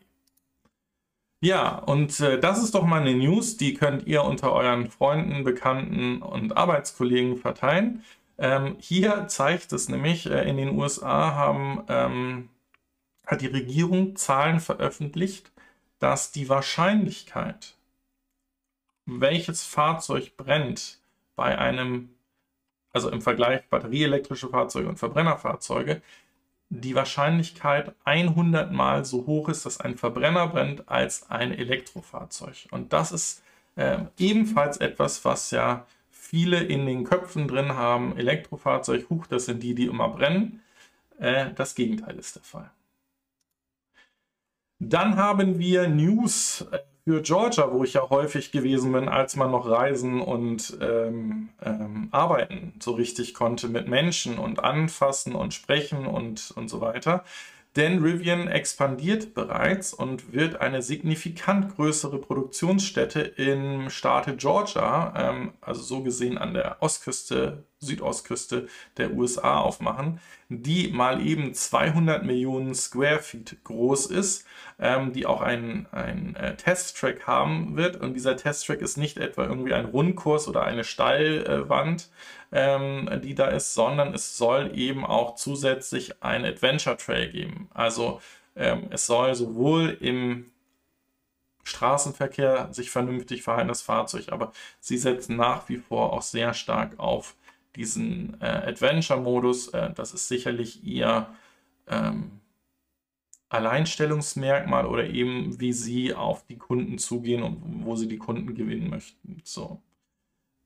[1.43, 5.43] Ja, und äh, das ist doch mal eine News, die könnt ihr unter euren Freunden,
[5.43, 8.03] Bekannten und Arbeitskollegen verteilen.
[8.37, 12.49] Ähm, hier zeigt es nämlich, äh, in den USA haben, ähm,
[13.25, 15.51] hat die Regierung Zahlen veröffentlicht,
[15.99, 17.75] dass die Wahrscheinlichkeit,
[19.05, 20.99] welches Fahrzeug brennt,
[21.35, 22.09] bei einem
[22.93, 26.01] also im Vergleich batterieelektrische Fahrzeuge und Verbrennerfahrzeuge,
[26.69, 32.67] die Wahrscheinlichkeit 100 mal so hoch ist, dass ein Verbrenner brennt, als ein Elektrofahrzeug.
[32.71, 33.43] Und das ist
[33.75, 38.17] äh, ebenfalls etwas, was ja viele in den Köpfen drin haben.
[38.17, 40.61] Elektrofahrzeug, huch, das sind die, die immer brennen.
[41.19, 42.71] Äh, das Gegenteil ist der Fall.
[44.79, 49.51] Dann haben wir News, äh, für Georgia, wo ich ja häufig gewesen bin, als man
[49.51, 56.05] noch reisen und ähm, ähm, arbeiten so richtig konnte mit Menschen und anfassen und sprechen
[56.05, 57.23] und, und so weiter.
[57.75, 65.81] Denn Rivian expandiert bereits und wird eine signifikant größere Produktionsstätte im Staate Georgia, ähm, also
[65.81, 68.67] so gesehen an der Ostküste, Südostküste
[68.97, 70.19] der USA aufmachen,
[70.49, 74.45] die mal eben 200 Millionen Square Feet groß ist,
[74.79, 77.97] ähm, die auch einen, äh, Testtrack haben wird.
[77.97, 82.09] Und dieser Testtrack ist nicht etwa irgendwie ein Rundkurs oder eine Steilwand,
[82.51, 87.69] ähm, die da ist, sondern es soll eben auch zusätzlich ein Adventure Trail geben.
[87.73, 88.21] Also
[88.55, 90.51] ähm, es soll sowohl im
[91.63, 96.99] Straßenverkehr sich vernünftig verhalten, das Fahrzeug, aber sie setzen nach wie vor auch sehr stark
[96.99, 97.36] auf
[97.76, 99.69] diesen äh, Adventure-Modus.
[99.69, 101.28] Äh, das ist sicherlich ihr
[101.88, 102.41] ähm,
[103.49, 108.89] Alleinstellungsmerkmal oder eben wie sie auf die Kunden zugehen und wo sie die Kunden gewinnen
[108.89, 109.41] möchten.
[109.43, 109.82] So.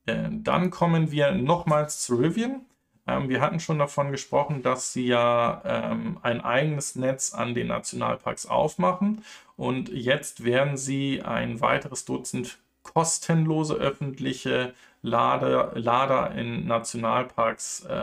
[0.06, 2.62] Äh, dann kommen wir nochmals zu Rivian.
[3.08, 7.68] Ähm, wir hatten schon davon gesprochen, dass sie ja ähm, ein eigenes Netz an den
[7.68, 9.24] Nationalparks aufmachen
[9.58, 14.74] und jetzt werden sie ein weiteres Dutzend kostenlose öffentliche
[15.06, 17.94] Lader, Lader in Nationalparks äh,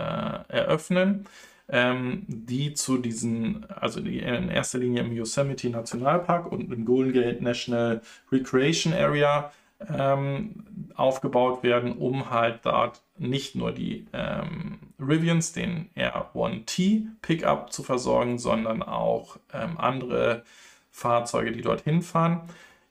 [0.48, 1.26] eröffnen,
[1.68, 7.42] ähm, die zu diesen, also in erster Linie im Yosemite Nationalpark und im Golden Gate
[7.42, 9.52] National Recreation Area
[9.88, 17.82] ähm, aufgebaut werden, um halt dort nicht nur die ähm, Rivians, den R1T Pickup zu
[17.82, 20.44] versorgen, sondern auch ähm, andere
[20.90, 22.42] Fahrzeuge, die dorthin fahren.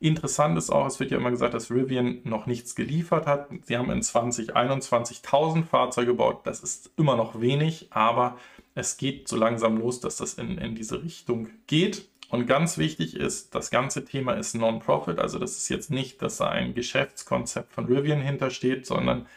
[0.01, 3.49] Interessant ist auch, es wird ja immer gesagt, dass Rivian noch nichts geliefert hat.
[3.61, 6.41] Sie haben in 2021 1000 Fahrzeuge gebaut.
[6.45, 8.39] Das ist immer noch wenig, aber
[8.73, 12.09] es geht so langsam los, dass das in, in diese Richtung geht.
[12.29, 15.19] Und ganz wichtig ist, das ganze Thema ist Non-Profit.
[15.19, 19.27] Also das ist jetzt nicht, dass da ein Geschäftskonzept von Rivian hintersteht, sondern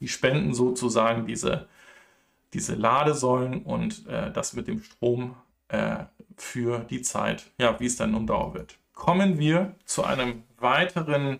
[0.00, 1.68] die spenden sozusagen diese,
[2.52, 5.36] diese Ladesäulen und äh, das mit dem Strom
[5.68, 6.04] äh,
[6.36, 8.76] für die Zeit, ja, wie es dann nun dauern wird.
[8.92, 11.38] Kommen wir zu einem weiteren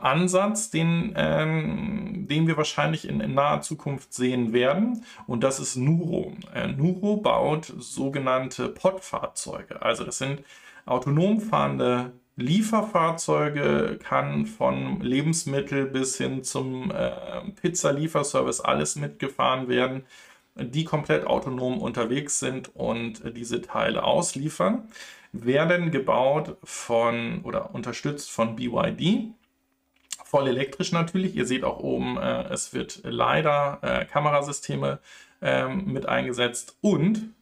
[0.00, 5.04] Ansatz, den, ähm, den wir wahrscheinlich in, in, naher Zukunft sehen werden.
[5.26, 6.32] Und das ist Nuro.
[6.54, 9.82] Äh, Nuro baut sogenannte Pod-Fahrzeuge.
[9.82, 10.42] Also das sind
[10.84, 17.10] autonom fahrende Lieferfahrzeuge, kann von Lebensmittel bis hin zum äh,
[17.60, 20.04] Pizza-Lieferservice alles mitgefahren werden,
[20.58, 24.88] die komplett autonom unterwegs sind und diese Teile ausliefern
[25.32, 29.34] werden gebaut von oder unterstützt von BYD
[30.28, 31.34] voll elektrisch natürlich.
[31.34, 34.98] Ihr seht auch oben, äh, es wird leider äh, Kamerasysteme
[35.40, 37.34] ähm, mit eingesetzt und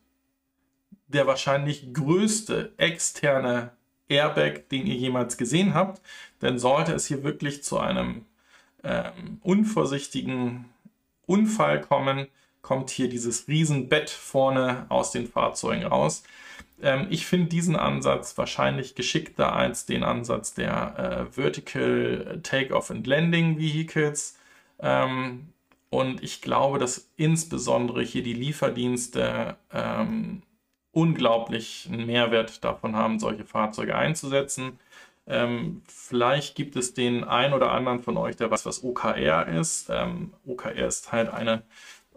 [1.08, 3.72] der wahrscheinlich größte externe
[4.08, 6.00] Airbag, den ihr jemals gesehen habt.
[6.42, 8.24] Denn sollte es hier wirklich zu einem
[8.84, 10.66] ähm, unvorsichtigen
[11.26, 12.28] Unfall kommen,
[12.66, 16.24] kommt hier dieses Riesenbett vorne aus den Fahrzeugen raus.
[16.82, 23.06] Ähm, ich finde diesen Ansatz wahrscheinlich geschickter als den Ansatz der äh, Vertical Takeoff and
[23.06, 24.36] Landing Vehicles.
[24.80, 25.52] Ähm,
[25.90, 30.42] und ich glaube, dass insbesondere hier die Lieferdienste ähm,
[30.90, 34.80] unglaublichen Mehrwert davon haben, solche Fahrzeuge einzusetzen.
[35.28, 39.88] Ähm, vielleicht gibt es den einen oder anderen von euch, der weiß, was OKR ist.
[39.88, 41.62] Ähm, OKR ist halt eine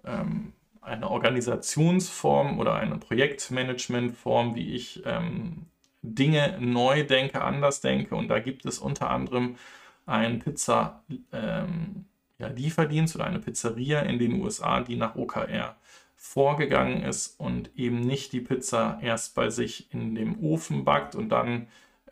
[0.10, 5.68] ähm, eine Organisationsform oder eine Projektmanagementform, wie ich ähm,
[6.02, 8.16] Dinge neu denke, anders denke.
[8.16, 9.58] Und da gibt es unter anderem
[10.06, 15.76] einen Pizza-Lieferdienst ähm, ja, oder eine Pizzeria in den USA, die nach OKR
[16.16, 21.30] vorgegangen ist und eben nicht die Pizza erst bei sich in dem Ofen backt und
[21.30, 21.68] dann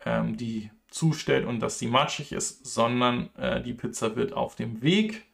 [0.06, 4.80] ähm, die zustellt und dass sie matschig ist, sondern äh, die Pizza wird auf dem
[4.80, 5.26] Weg,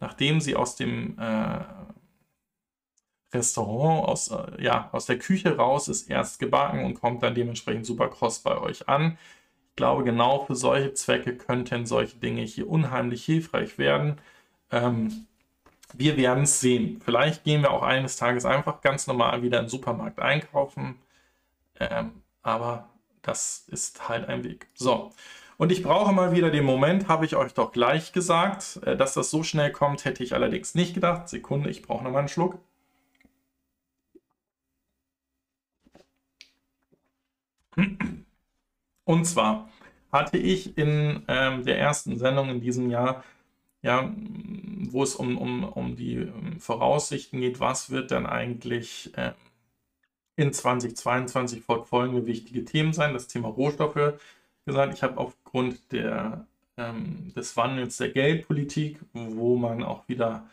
[0.00, 1.60] nachdem sie aus dem äh,
[3.34, 7.86] Restaurant, aus, äh, ja, aus der Küche raus, ist erst gebacken und kommt dann dementsprechend
[7.86, 9.18] super kross bei euch an.
[9.70, 14.20] Ich glaube, genau für solche Zwecke könnten solche Dinge hier unheimlich hilfreich werden.
[14.70, 15.26] Ähm,
[15.92, 17.00] wir werden es sehen.
[17.04, 20.96] Vielleicht gehen wir auch eines Tages einfach ganz normal wieder im Supermarkt einkaufen.
[21.80, 22.88] Ähm, aber
[23.22, 24.68] das ist halt ein Weg.
[24.74, 25.12] So.
[25.56, 28.80] Und ich brauche mal wieder den Moment, habe ich euch doch gleich gesagt.
[28.84, 31.28] Äh, dass das so schnell kommt, hätte ich allerdings nicht gedacht.
[31.28, 32.58] Sekunde, ich brauche nochmal einen Schluck.
[39.04, 39.68] Und zwar
[40.12, 43.24] hatte ich in ähm, der ersten Sendung in diesem Jahr,
[43.82, 44.12] ja,
[44.90, 49.32] wo es um, um, um die ähm, Voraussichten geht, was wird dann eigentlich äh,
[50.36, 54.14] in 2022 fortfolgende wichtige Themen sein, das Thema Rohstoffe
[54.64, 56.46] gesagt, ich habe aufgrund der,
[56.76, 60.48] ähm, des Wandels der Geldpolitik, wo man auch wieder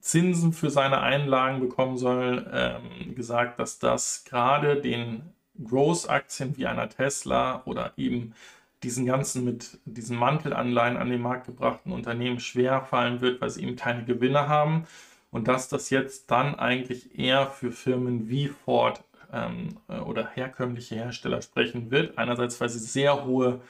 [0.00, 6.88] Zinsen für seine Einlagen bekommen soll, ähm, gesagt, dass das gerade den Growth-Aktien wie einer
[6.88, 8.34] Tesla oder eben
[8.82, 13.62] diesen ganzen mit diesen Mantelanleihen an den Markt gebrachten Unternehmen schwer fallen wird, weil sie
[13.62, 14.86] eben keine Gewinne haben
[15.30, 19.02] und dass das jetzt dann eigentlich eher für Firmen wie Ford
[19.32, 22.18] ähm, oder herkömmliche Hersteller sprechen wird.
[22.18, 23.60] Einerseits, weil sie sehr hohe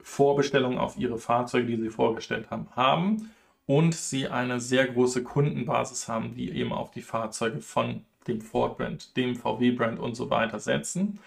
[0.00, 3.30] Vorbestellungen auf ihre Fahrzeuge, die sie vorgestellt haben, haben
[3.66, 9.16] und sie eine sehr große Kundenbasis haben, die eben auf die Fahrzeuge von dem Ford-Brand,
[9.16, 11.18] dem VW-Brand und so weiter setzen.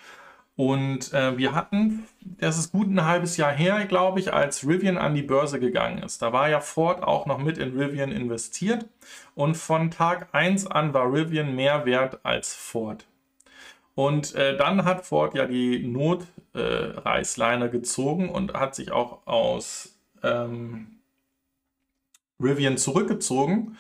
[0.56, 4.98] Und äh, wir hatten, das ist gut ein halbes Jahr her, glaube ich, als Rivian
[4.98, 6.22] an die Börse gegangen ist.
[6.22, 8.86] Da war ja Ford auch noch mit in Rivian investiert.
[9.34, 13.06] Und von Tag 1 an war Rivian mehr wert als Ford.
[13.96, 19.96] Und äh, dann hat Ford ja die Notreißleine äh, gezogen und hat sich auch aus
[20.24, 21.00] ähm,
[22.40, 23.78] Rivian zurückgezogen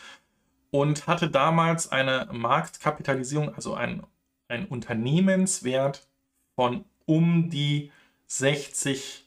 [0.73, 4.01] und hatte damals eine Marktkapitalisierung, also ein,
[4.47, 6.07] ein Unternehmenswert
[6.55, 7.91] von um die
[8.25, 9.23] 60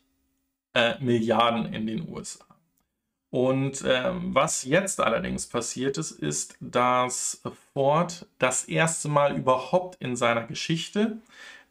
[0.75, 2.45] äh, Milliarden in den USA.
[3.31, 7.43] Und ähm, was jetzt allerdings passiert ist, ist, dass
[7.73, 11.19] Ford das erste Mal überhaupt in seiner Geschichte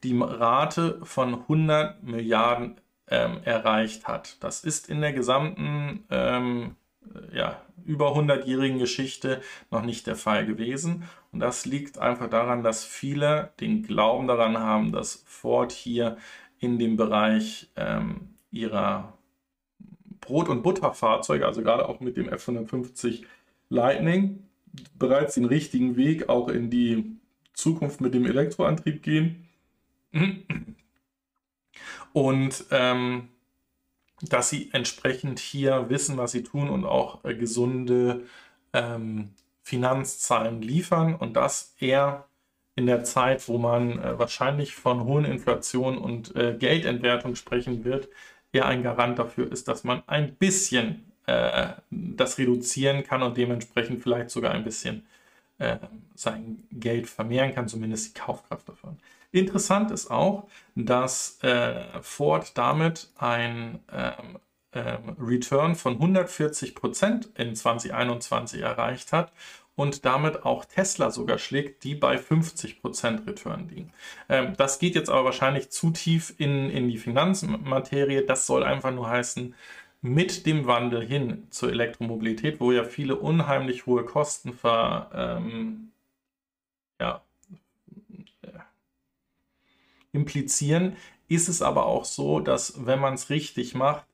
[0.03, 4.37] die Rate von 100 Milliarden ähm, erreicht hat.
[4.41, 6.77] Das ist in der gesamten ähm,
[7.33, 11.03] ja, über 100-jährigen Geschichte noch nicht der Fall gewesen.
[11.31, 16.17] Und das liegt einfach daran, dass viele den Glauben daran haben, dass Ford hier
[16.59, 19.13] in dem Bereich ähm, ihrer
[20.21, 23.23] Brot- und Butterfahrzeuge, also gerade auch mit dem F-150
[23.69, 24.43] Lightning,
[24.97, 27.17] bereits den richtigen Weg auch in die
[27.53, 29.47] Zukunft mit dem Elektroantrieb gehen.
[32.13, 33.29] Und ähm,
[34.21, 38.23] dass sie entsprechend hier wissen, was sie tun und auch äh, gesunde
[38.73, 42.25] ähm, Finanzzahlen liefern und das eher
[42.75, 48.09] in der Zeit, wo man äh, wahrscheinlich von hohen Inflation und äh, Geldentwertung sprechen wird,
[48.51, 54.03] eher ein Garant dafür ist, dass man ein bisschen äh, das reduzieren kann und dementsprechend
[54.03, 55.05] vielleicht sogar ein bisschen
[55.57, 55.77] äh,
[56.15, 58.97] sein Geld vermehren kann, zumindest die Kaufkraft davon.
[59.35, 64.39] Interessant ist auch, dass äh, Ford damit ein ähm,
[64.71, 69.33] ähm, Return von 140 Prozent in 2021 erreicht hat
[69.75, 73.91] und damit auch Tesla sogar schlägt, die bei 50 Prozent Return liegen.
[74.29, 78.25] Ähm, das geht jetzt aber wahrscheinlich zu tief in, in die Finanzmaterie.
[78.25, 79.53] Das soll einfach nur heißen,
[80.01, 85.91] mit dem Wandel hin zur Elektromobilität, wo ja viele unheimlich hohe Kosten ver, ähm,
[87.01, 87.21] ja,
[90.15, 90.95] implizieren,
[91.27, 94.05] ist es aber auch so, dass wenn man es richtig macht,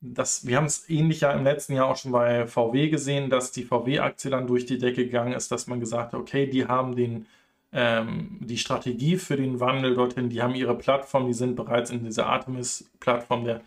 [0.00, 3.52] das, wir haben es ähnlich ja im letzten Jahr auch schon bei VW gesehen, dass
[3.52, 6.96] die VW-Aktie dann durch die Decke gegangen ist, dass man gesagt hat, okay, die haben
[6.96, 7.26] den,
[7.72, 12.04] ähm, die Strategie für den Wandel dorthin, die haben ihre Plattform, die sind bereits in
[12.04, 13.62] dieser Artemis-Plattform der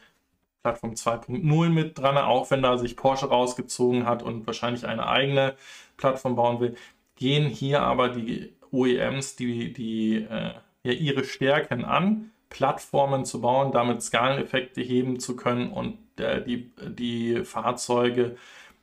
[0.64, 5.56] Plattform 2.0 mit dran, auch wenn da sich Porsche rausgezogen hat und wahrscheinlich eine eigene
[5.98, 6.76] Plattform bauen will,
[7.16, 10.54] gehen hier aber die OEMs, die, die äh,
[10.84, 16.72] ja ihre Stärken an, Plattformen zu bauen, damit Skaleneffekte heben zu können und äh, die,
[16.78, 18.36] die Fahrzeuge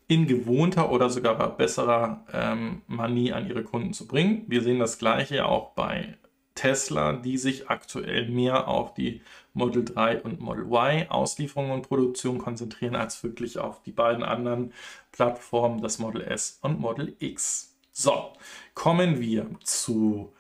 [0.09, 4.45] in gewohnter oder sogar besserer ähm, Manie an ihre Kunden zu bringen.
[4.49, 6.19] Wir sehen das gleiche auch bei
[6.57, 9.23] Tesla, die sich aktuell mehr auf die
[9.55, 14.73] Model 3 und Model Y Auslieferung und Produktion konzentrieren, als wirklich auf die beiden anderen
[15.13, 17.79] Plattformen, das Model S und Model X.
[17.93, 18.33] So,
[18.75, 20.33] kommen wir zu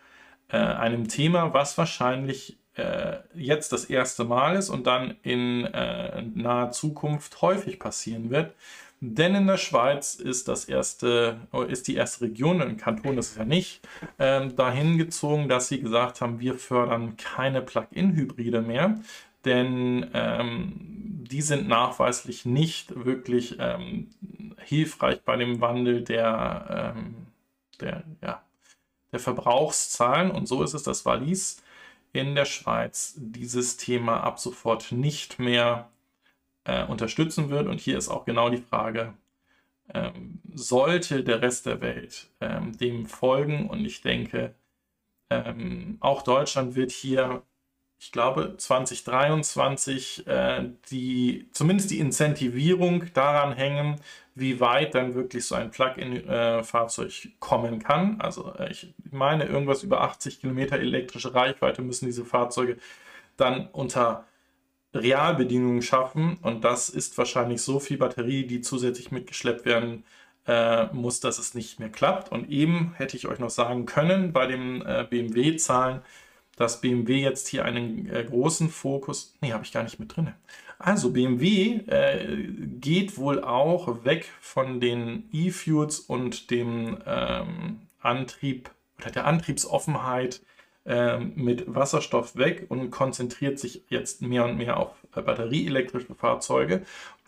[0.52, 6.22] äh, einem Thema, was wahrscheinlich äh, jetzt das erste Mal ist und dann in äh,
[6.34, 8.54] naher Zukunft häufig passieren wird.
[9.02, 11.38] Denn in der Schweiz ist das erste,
[11.68, 13.80] ist die erste Region, ein Kanton ist es ja nicht,
[14.18, 19.00] äh, dahin gezogen, dass sie gesagt haben, wir fördern keine Plug-in-Hybride mehr,
[19.46, 20.72] denn ähm,
[21.30, 24.10] die sind nachweislich nicht wirklich ähm,
[24.58, 27.14] hilfreich bei dem Wandel der, ähm,
[27.80, 28.42] der ja,
[29.12, 30.30] der Verbrauchszahlen.
[30.30, 31.62] Und so ist es, dass Wallis
[32.12, 35.90] in der Schweiz dieses Thema ab sofort nicht mehr
[36.64, 37.66] äh, unterstützen wird.
[37.66, 39.14] Und hier ist auch genau die Frage,
[39.94, 43.68] ähm, sollte der Rest der Welt ähm, dem folgen?
[43.68, 44.54] Und ich denke,
[45.30, 47.42] ähm, auch Deutschland wird hier
[48.00, 53.96] ich glaube, 2023 äh, die, zumindest die Incentivierung daran hängen,
[54.34, 58.18] wie weit dann wirklich so ein Plug-in-Fahrzeug äh, kommen kann.
[58.22, 62.78] Also äh, ich meine, irgendwas über 80 Kilometer elektrische Reichweite müssen diese Fahrzeuge
[63.36, 64.24] dann unter
[64.94, 70.04] Realbedingungen schaffen und das ist wahrscheinlich so viel Batterie, die zusätzlich mitgeschleppt werden
[70.46, 72.32] äh, muss, dass es nicht mehr klappt.
[72.32, 76.00] Und eben hätte ich euch noch sagen können bei den äh, BMW-Zahlen,
[76.60, 80.34] dass BMW jetzt hier einen äh, großen Fokus, nee, habe ich gar nicht mit drin.
[80.78, 82.36] Also BMW äh,
[82.78, 90.42] geht wohl auch weg von den E-Fuels und dem ähm, Antrieb oder der Antriebsoffenheit
[90.84, 96.82] ähm, mit Wasserstoff weg und konzentriert sich jetzt mehr und mehr auf äh, batterieelektrische Fahrzeuge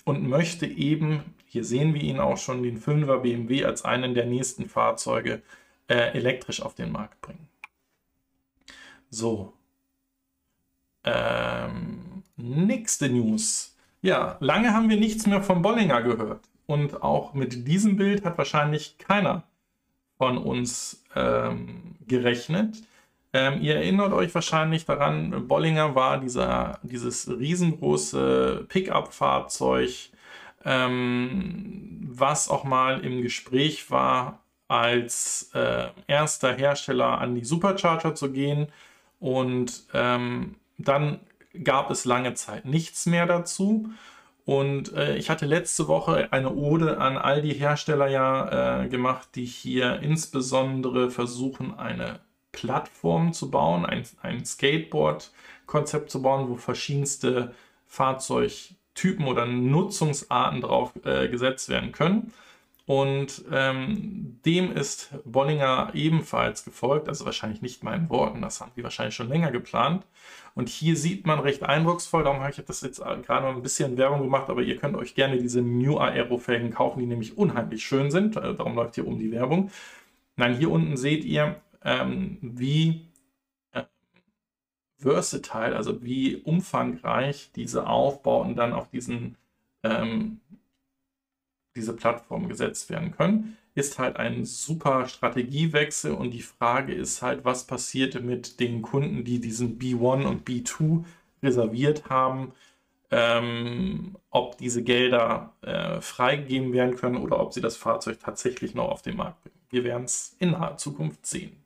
[0.05, 4.27] und möchte eben, hier sehen wir ihn auch schon, den 5er BMW als einen der
[4.27, 5.41] nächsten Fahrzeuge
[5.89, 7.49] äh, elektrisch auf den Markt bringen.
[9.13, 9.53] So.
[11.05, 13.77] Ähm, nächste News.
[14.01, 16.41] Ja, lange haben wir nichts mehr von Bollinger gehört.
[16.67, 19.43] Und auch mit diesem Bild hat wahrscheinlich keiner
[20.17, 22.83] von uns ähm, gerechnet.
[23.35, 29.91] Ähm, ihr erinnert euch wahrscheinlich daran, Bollinger war dieser, dieses riesengroße Pickup-Fahrzeug,
[30.65, 38.33] ähm, was auch mal im Gespräch war, als äh, erster Hersteller an die Supercharger zu
[38.33, 38.69] gehen.
[39.23, 41.21] Und ähm, dann
[41.63, 43.89] gab es lange Zeit nichts mehr dazu.
[44.45, 49.29] Und äh, ich hatte letzte Woche eine Ode an all die Hersteller ja äh, gemacht,
[49.37, 52.19] die hier insbesondere versuchen, eine
[52.51, 57.55] Plattform zu bauen, ein, ein Skateboard-Konzept zu bauen, wo verschiedenste
[57.87, 62.33] Fahrzeugtypen oder Nutzungsarten drauf äh, gesetzt werden können.
[62.87, 68.83] Und ähm, dem ist Bollinger ebenfalls gefolgt, also wahrscheinlich nicht meinen Worten, das haben die
[68.83, 70.05] wahrscheinlich schon länger geplant.
[70.55, 73.97] Und hier sieht man recht eindrucksvoll, darum habe ich das jetzt gerade mal ein bisschen
[73.97, 78.11] Werbung gemacht, aber ihr könnt euch gerne diese New Aero-Felgen kaufen, die nämlich unheimlich schön
[78.11, 78.37] sind.
[78.37, 79.71] Äh, darum läuft hier um die Werbung.
[80.37, 83.07] Nein, hier unten seht ihr, ähm, wie
[83.73, 83.85] äh,
[84.99, 89.37] versatile, also wie umfangreich diese Aufbauten dann auf diesen,
[89.83, 90.41] ähm,
[91.75, 97.45] diese Plattform gesetzt werden können, ist halt ein super Strategiewechsel und die Frage ist halt,
[97.45, 101.05] was passiert mit den Kunden, die diesen B1 und B2
[101.43, 102.53] reserviert haben,
[103.11, 108.89] ähm, ob diese Gelder äh, freigegeben werden können oder ob sie das Fahrzeug tatsächlich noch
[108.91, 109.57] auf den Markt bringen.
[109.71, 111.57] Wir werden es in naher Zukunft sehen.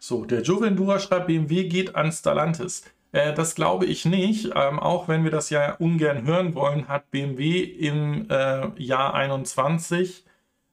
[0.00, 2.84] So, der Juvendura schreibt, BMW geht an Stellantis.
[3.12, 4.50] Äh, das glaube ich nicht.
[4.54, 10.24] Ähm, auch wenn wir das ja ungern hören wollen, hat BMW im äh, Jahr 21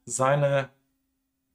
[0.05, 0.69] seine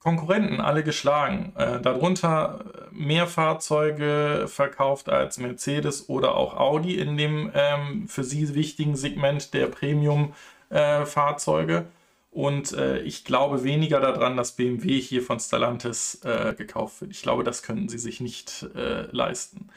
[0.01, 1.53] Konkurrenten alle geschlagen.
[1.57, 8.55] Äh, darunter mehr Fahrzeuge verkauft als Mercedes oder auch Audi in dem ähm, für sie
[8.55, 11.85] wichtigen Segment der Premium-Fahrzeuge.
[12.31, 17.11] Und äh, ich glaube weniger daran, dass BMW hier von Stellantis äh, gekauft wird.
[17.11, 19.69] Ich glaube, das können sie sich nicht äh, leisten.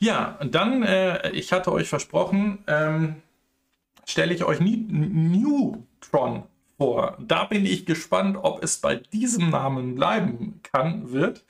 [0.00, 3.22] Ja, dann, äh, ich hatte euch versprochen, ähm,
[4.04, 6.42] stelle ich euch Newtron
[6.76, 7.16] vor.
[7.20, 11.44] Da bin ich gespannt, ob es bei diesem Namen bleiben kann, wird.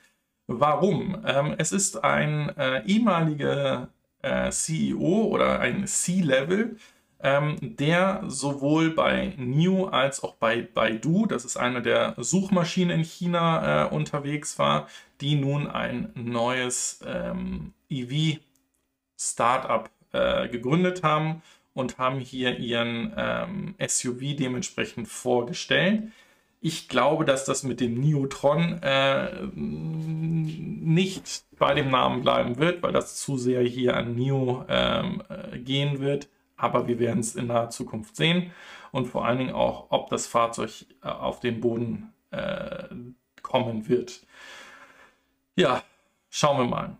[0.47, 1.23] Warum?
[1.25, 3.89] Ähm, es ist ein äh, ehemaliger
[4.21, 6.77] äh, CEO oder ein C-Level
[7.23, 13.05] ähm, der sowohl bei New als auch bei Baidu, das ist eine der Suchmaschinen in
[13.05, 14.89] China, äh, unterwegs war,
[15.21, 21.43] die nun ein neues ähm, EV-Startup äh, gegründet haben
[21.75, 26.05] und haben hier ihren ähm, SUV dementsprechend vorgestellt.
[26.63, 32.93] Ich glaube, dass das mit dem Neutron äh, nicht bei dem Namen bleiben wird, weil
[32.93, 36.29] das zu sehr hier an Neo ähm, äh, gehen wird
[36.61, 38.53] aber wir werden es in naher Zukunft sehen
[38.93, 42.85] und vor allen Dingen auch, ob das Fahrzeug äh, auf den Boden äh,
[43.43, 44.27] kommen wird.
[45.57, 45.83] Ja,
[46.31, 46.97] schauen wir mal.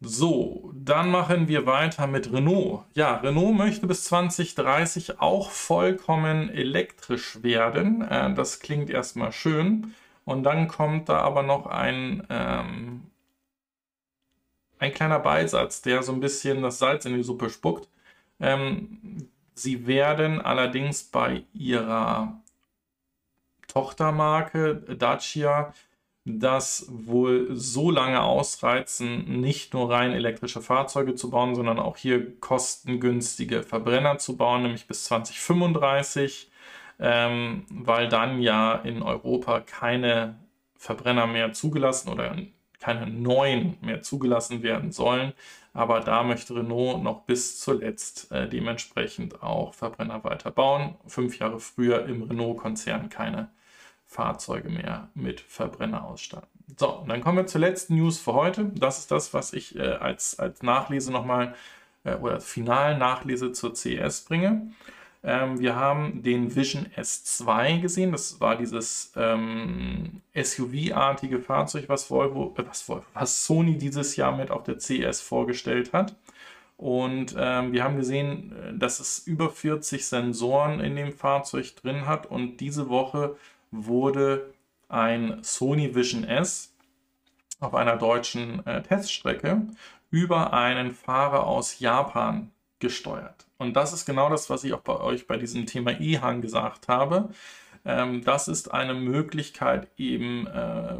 [0.00, 2.84] So, dann machen wir weiter mit Renault.
[2.94, 8.02] Ja, Renault möchte bis 2030 auch vollkommen elektrisch werden.
[8.02, 9.94] Äh, das klingt erstmal schön.
[10.24, 13.02] Und dann kommt da aber noch ein, ähm,
[14.78, 17.88] ein kleiner Beisatz, der so ein bisschen das Salz in die Suppe spuckt.
[18.40, 22.40] Ähm, sie werden allerdings bei ihrer
[23.68, 25.72] Tochtermarke Dacia
[26.26, 32.40] das wohl so lange ausreizen, nicht nur rein elektrische Fahrzeuge zu bauen, sondern auch hier
[32.40, 36.50] kostengünstige Verbrenner zu bauen, nämlich bis 2035,
[36.98, 40.38] ähm, weil dann ja in Europa keine
[40.78, 42.36] Verbrenner mehr zugelassen oder
[42.80, 45.34] keine neuen mehr zugelassen werden sollen.
[45.74, 50.94] Aber da möchte Renault noch bis zuletzt äh, dementsprechend auch Verbrenner weiterbauen.
[51.06, 53.50] Fünf Jahre früher im Renault-Konzern keine
[54.06, 56.48] Fahrzeuge mehr mit Verbrenner ausstatten.
[56.78, 58.70] So, und dann kommen wir zur letzten News für heute.
[58.76, 61.54] Das ist das, was ich äh, als, als Nachlese nochmal
[62.04, 64.70] äh, oder als Final-Nachlese zur CES bringe.
[65.24, 68.12] Ähm, wir haben den Vision S2 gesehen.
[68.12, 74.36] Das war dieses ähm, SUV-artige Fahrzeug, was Volvo, äh, was Volvo, was Sony dieses Jahr
[74.36, 76.14] mit auf der CES vorgestellt hat.
[76.76, 82.06] Und ähm, wir haben gesehen, äh, dass es über 40 Sensoren in dem Fahrzeug drin
[82.06, 82.26] hat.
[82.26, 83.36] Und diese Woche
[83.70, 84.52] wurde
[84.88, 86.74] ein Sony Vision S
[87.60, 89.62] auf einer deutschen äh, Teststrecke
[90.10, 93.43] über einen Fahrer aus Japan gesteuert.
[93.58, 96.88] Und das ist genau das, was ich auch bei euch bei diesem Thema E-Hang gesagt
[96.88, 97.30] habe.
[97.84, 100.96] Ähm, das ist eine Möglichkeit, eben äh,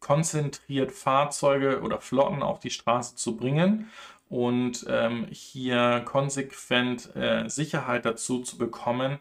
[0.00, 3.90] konzentriert Fahrzeuge oder Flotten auf die Straße zu bringen
[4.28, 9.18] und ähm, hier konsequent äh, Sicherheit dazu zu bekommen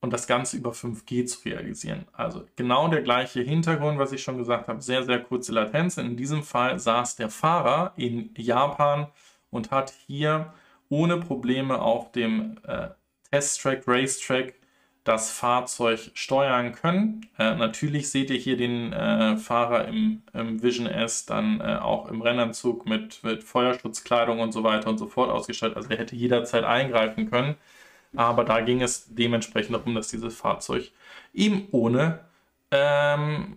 [0.00, 2.06] und das Ganze über 5G zu realisieren.
[2.12, 6.06] Also genau der gleiche Hintergrund, was ich schon gesagt habe, sehr, sehr kurze Latenzen.
[6.06, 9.08] In diesem Fall saß der Fahrer in Japan
[9.50, 10.52] und hat hier
[10.92, 12.88] ohne Probleme auf dem äh,
[13.30, 14.52] Testtrack, Racetrack
[15.04, 17.26] das Fahrzeug steuern können.
[17.38, 22.08] Äh, natürlich seht ihr hier den äh, Fahrer im, im, Vision S dann äh, auch
[22.10, 25.78] im Rennanzug mit, mit Feuerschutzkleidung und so weiter und so fort ausgestattet.
[25.78, 27.56] Also er hätte jederzeit eingreifen können.
[28.14, 30.92] Aber da ging es dementsprechend darum, dass dieses Fahrzeug
[31.32, 32.20] eben ohne
[32.70, 33.56] ähm,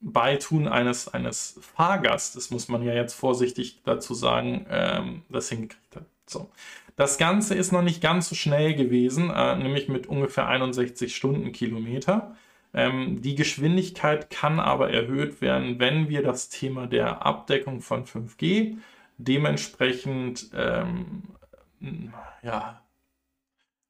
[0.00, 6.04] Beitun eines, eines Fahrgastes, muss man ja jetzt vorsichtig dazu sagen, ähm, das hingekriegt hat.
[6.26, 6.50] So.
[6.96, 12.36] Das Ganze ist noch nicht ganz so schnell gewesen, äh, nämlich mit ungefähr 61 Stundenkilometer.
[12.72, 18.76] Ähm, die Geschwindigkeit kann aber erhöht werden, wenn wir das Thema der Abdeckung von 5G
[19.18, 21.22] dementsprechend ähm,
[22.42, 22.80] ja,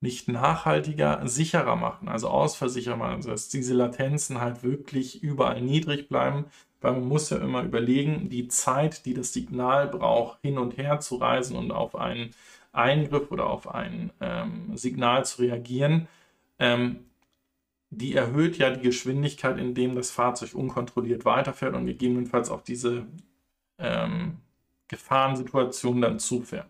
[0.00, 6.08] nicht nachhaltiger, sicherer machen, also ausversichern machen, also dass diese Latenzen halt wirklich überall niedrig
[6.08, 6.44] bleiben,
[6.84, 11.00] weil man muss ja immer überlegen, die Zeit, die das Signal braucht, hin und her
[11.00, 12.30] zu reisen und auf einen
[12.72, 16.08] Eingriff oder auf ein ähm, Signal zu reagieren,
[16.58, 17.06] ähm,
[17.90, 23.06] die erhöht ja die Geschwindigkeit, indem das Fahrzeug unkontrolliert weiterfährt und gegebenenfalls auch diese
[23.78, 24.38] ähm,
[24.88, 26.66] Gefahrensituation dann zufährt.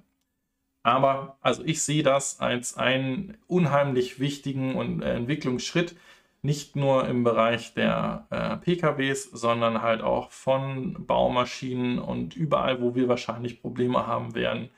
[0.85, 5.97] Aber also ich sehe das als einen unheimlich wichtigen und, äh, Entwicklungsschritt,
[6.45, 12.95] nicht nur im Bereich der äh, PKWs, sondern halt auch von Baumaschinen und überall, wo
[12.95, 14.69] wir wahrscheinlich Probleme haben werden,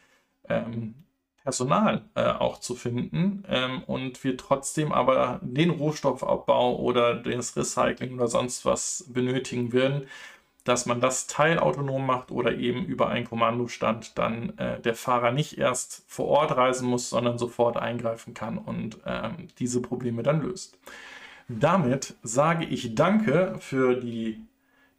[0.49, 0.95] ähm,
[1.43, 8.15] Personal äh, auch zu finden ähm, und wir trotzdem aber den Rohstoffabbau oder das Recycling
[8.15, 10.09] oder sonst was benötigen würden,
[10.65, 15.59] dass man das teilautonom macht oder eben über einen Kommandostand dann äh, der Fahrer nicht
[15.59, 20.79] erst vor Ort reisen muss, sondern sofort eingreifen kann und ähm, diese Probleme dann löst.
[21.49, 24.45] Damit sage ich Danke für die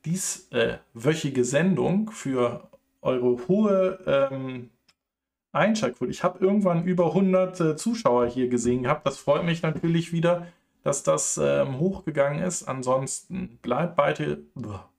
[0.06, 2.70] dieswöchige äh, Sendung, für
[3.02, 4.00] eure hohe
[4.32, 4.70] ähm,
[5.52, 6.12] Einschaltquote.
[6.12, 9.06] Ich habe irgendwann über 100 äh, Zuschauer hier gesehen gehabt.
[9.06, 10.48] Das freut mich natürlich wieder,
[10.84, 12.64] dass das ähm, hochgegangen ist.
[12.64, 14.44] Ansonsten bleibt, beide,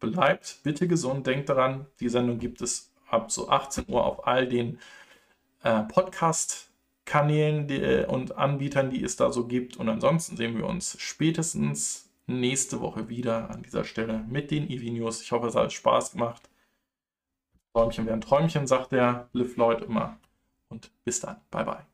[0.01, 1.27] bleibt bitte gesund.
[1.27, 4.79] Denkt daran, die Sendung gibt es ab so 18 Uhr auf all den
[5.63, 5.83] äh,
[7.09, 9.77] Podcast-Kanälen äh, und Anbietern, die es da so gibt.
[9.77, 14.93] Und ansonsten sehen wir uns spätestens nächste Woche wieder an dieser Stelle mit den EV
[14.93, 15.23] News.
[15.23, 16.49] Ich hoffe, es hat Spaß gemacht.
[17.73, 20.19] Träumchen wären Träumchen, sagt der Liv Lloyd immer
[20.69, 21.37] und bis dann.
[21.51, 21.88] Bye bye.